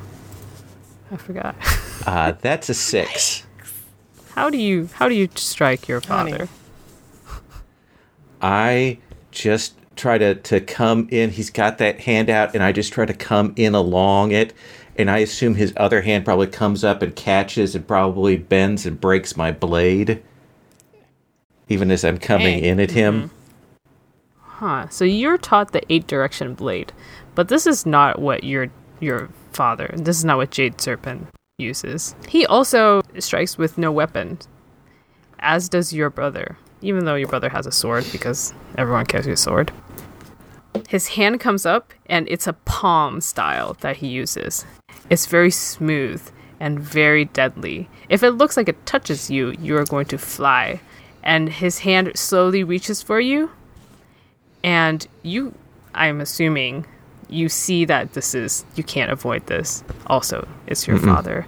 [1.11, 1.57] I forgot.
[2.05, 3.45] Uh, that's a six.
[4.35, 6.47] How do you how do you strike your father?
[8.41, 8.97] I
[9.31, 11.29] just try to, to come in.
[11.29, 14.53] He's got that hand out, and I just try to come in along it.
[14.95, 18.99] And I assume his other hand probably comes up and catches and probably bends and
[18.99, 20.21] breaks my blade.
[21.69, 22.67] Even as I'm coming Hey.
[22.69, 23.31] in at him.
[24.39, 24.87] Huh.
[24.89, 26.91] So you're taught the eight direction blade,
[27.33, 28.67] but this is not what your
[28.99, 29.93] your father.
[29.97, 31.27] This is not what Jade Serpent
[31.63, 32.15] uses.
[32.27, 34.39] He also strikes with no weapon,
[35.39, 36.57] as does your brother.
[36.81, 39.71] Even though your brother has a sword, because everyone carries a sword.
[40.89, 44.65] His hand comes up, and it's a palm style that he uses.
[45.09, 46.21] It's very smooth
[46.59, 47.89] and very deadly.
[48.09, 50.81] If it looks like it touches you, you are going to fly.
[51.23, 53.49] And his hand slowly reaches for you,
[54.63, 55.53] and you
[55.93, 56.85] i'm assuming
[57.33, 61.45] you see that this is you can't avoid this also it's your father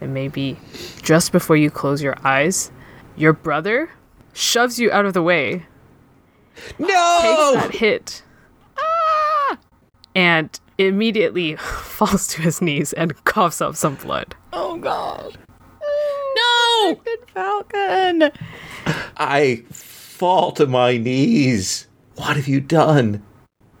[0.00, 0.58] and maybe
[1.02, 2.70] just before you close your eyes
[3.16, 3.90] your brother
[4.32, 5.64] shoves you out of the way
[6.78, 6.86] No!
[7.54, 8.22] takes that hit
[8.78, 9.58] ah!
[10.14, 15.36] and immediately falls to his knees and coughs up some blood Oh God.
[16.36, 17.00] No.
[17.34, 18.30] Falcon.
[19.18, 21.86] I fall to my knees.
[22.14, 23.22] What have you done?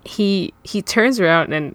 [0.06, 1.74] He he turns around and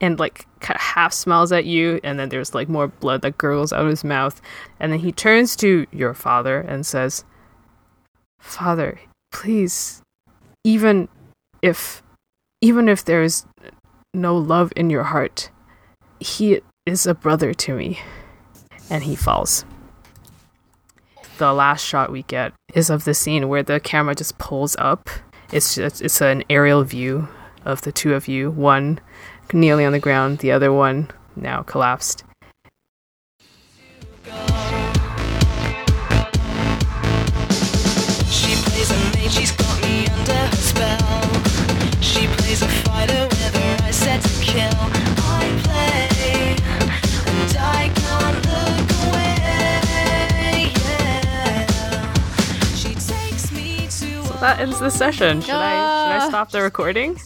[0.00, 3.38] and like kind of half smiles at you and then there's like more blood that
[3.38, 4.40] gurgles out of his mouth.
[4.78, 7.24] And then he turns to your father and says
[8.40, 9.00] father
[9.32, 10.02] please
[10.64, 11.08] even
[11.62, 12.02] if
[12.60, 13.44] even if there is
[14.14, 15.50] no love in your heart
[16.20, 17.98] he is a brother to me.
[18.88, 19.64] And he falls.
[21.38, 25.10] The last shot we get is of the scene where the camera just pulls up.
[25.52, 27.28] It's just it's an aerial view
[27.66, 28.98] of the two of you one
[29.52, 32.24] kneeling on the ground the other one now collapsed
[38.30, 41.22] She plays a maid, she's got me under her spell.
[42.00, 44.70] She plays a fighter with her eyes set to kill.
[44.70, 50.72] I play, and I can't look away.
[50.84, 52.12] Yeah.
[52.74, 56.28] She takes me to a that ends the session should i should i Ah.
[56.28, 57.18] stop the recording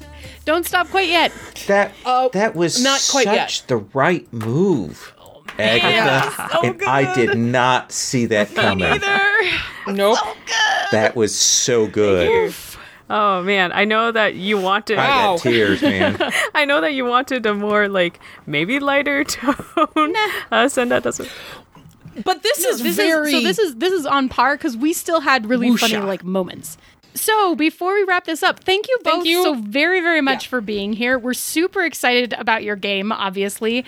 [0.51, 1.31] Don't stop quite yet.
[1.69, 3.65] That Oh, that was not quite such yet.
[3.69, 5.15] the right move,
[5.57, 6.49] Agatha.
[6.53, 8.91] so and I did not see that coming.
[8.91, 10.19] Me Nope.
[10.91, 12.53] That was so good.
[13.09, 16.17] oh man i know that you wanted I got tears, man.
[16.55, 20.15] i know that you wanted a more like maybe lighter tone
[20.53, 21.29] uh send that doesn't
[22.25, 24.93] But this is this very is so this is this is on par because we
[24.93, 26.77] still had really funny like moments.
[27.15, 29.43] So before we wrap this up, thank you both Thank you.
[29.43, 30.51] so very very much Yeah.
[30.51, 31.19] for being here.
[31.19, 33.13] We're super excited about your game.
[33.13, 33.85] Obviously,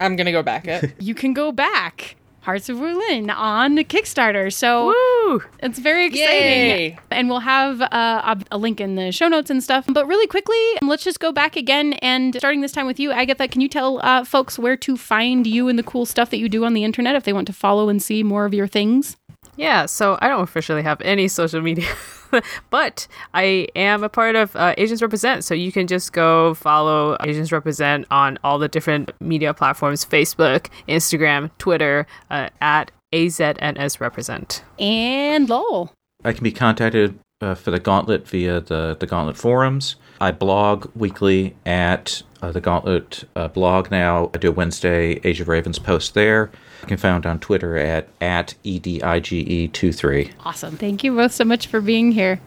[0.00, 0.92] I'm gonna go back it.
[1.00, 4.52] you can go back Hearts of Wulin on Kickstarter.
[4.52, 5.42] So Woo!
[5.62, 6.26] it's very exciting.
[6.28, 6.98] Yay.
[7.10, 9.86] And we'll have uh, a, a link in the show notes and stuff.
[9.88, 11.94] But really quickly, let's just go back again.
[11.94, 15.46] And starting this time with you, Agatha, can you tell uh, folks where to find
[15.46, 17.54] you and the cool stuff that you do on the internet if they want to
[17.54, 19.16] follow and see more of your things?
[19.56, 21.86] Yeah, so I don't officially have any social media,
[22.70, 25.44] but I am a part of uh, Asians Represent.
[25.44, 30.68] So you can just go follow Asians Represent on all the different media platforms Facebook,
[30.88, 34.64] Instagram, Twitter, uh, at AZNS Represent.
[34.78, 35.92] And Lowell.
[36.24, 39.96] I can be contacted uh, for the Gauntlet via the, the Gauntlet forums.
[40.20, 44.30] I blog weekly at uh, the Gauntlet uh, blog now.
[44.34, 46.50] I do a Wednesday Age of Ravens post there.
[46.84, 50.32] I can found on Twitter at, at E EDIGE23.
[50.44, 50.76] Awesome.
[50.76, 52.40] Thank you both so much for being here.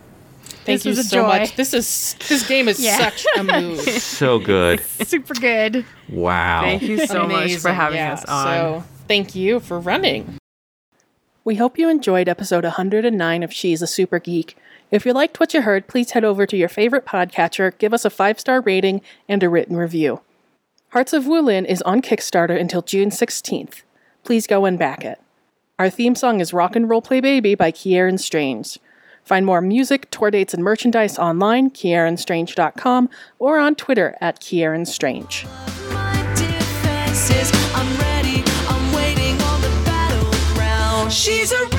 [0.44, 1.28] Thank This you was a so joy.
[1.28, 1.56] much.
[1.56, 2.98] This is this game is Yeah.
[3.10, 3.80] such a mood.
[4.02, 4.80] So good.
[4.82, 5.86] Super good.
[6.08, 6.62] Wow.
[6.62, 8.46] Thank you so much for having Yeah, us on.
[8.46, 10.38] So thank you for running.
[11.44, 14.56] We hope you enjoyed episode 109 of She's a Super Geek.
[14.92, 18.06] If you liked what you heard, please head over to your favorite podcatcher, give us
[18.06, 20.22] a five star rating, and a written review.
[20.90, 23.82] Hearts of Wulin is on Kickstarter until June 16th.
[24.28, 25.22] Please go and back it.
[25.80, 28.78] Our theme song is Rock and Roll Play Baby by Kieran Strange.
[29.24, 33.10] Find more music, tour dates, and merchandise online, kieranstrange.com,
[33.40, 35.46] or on Twitter at Kieran Strange.
[35.92, 41.14] My defenses, I'm ready, I'm waiting on the battleground.
[41.14, 41.77] She's a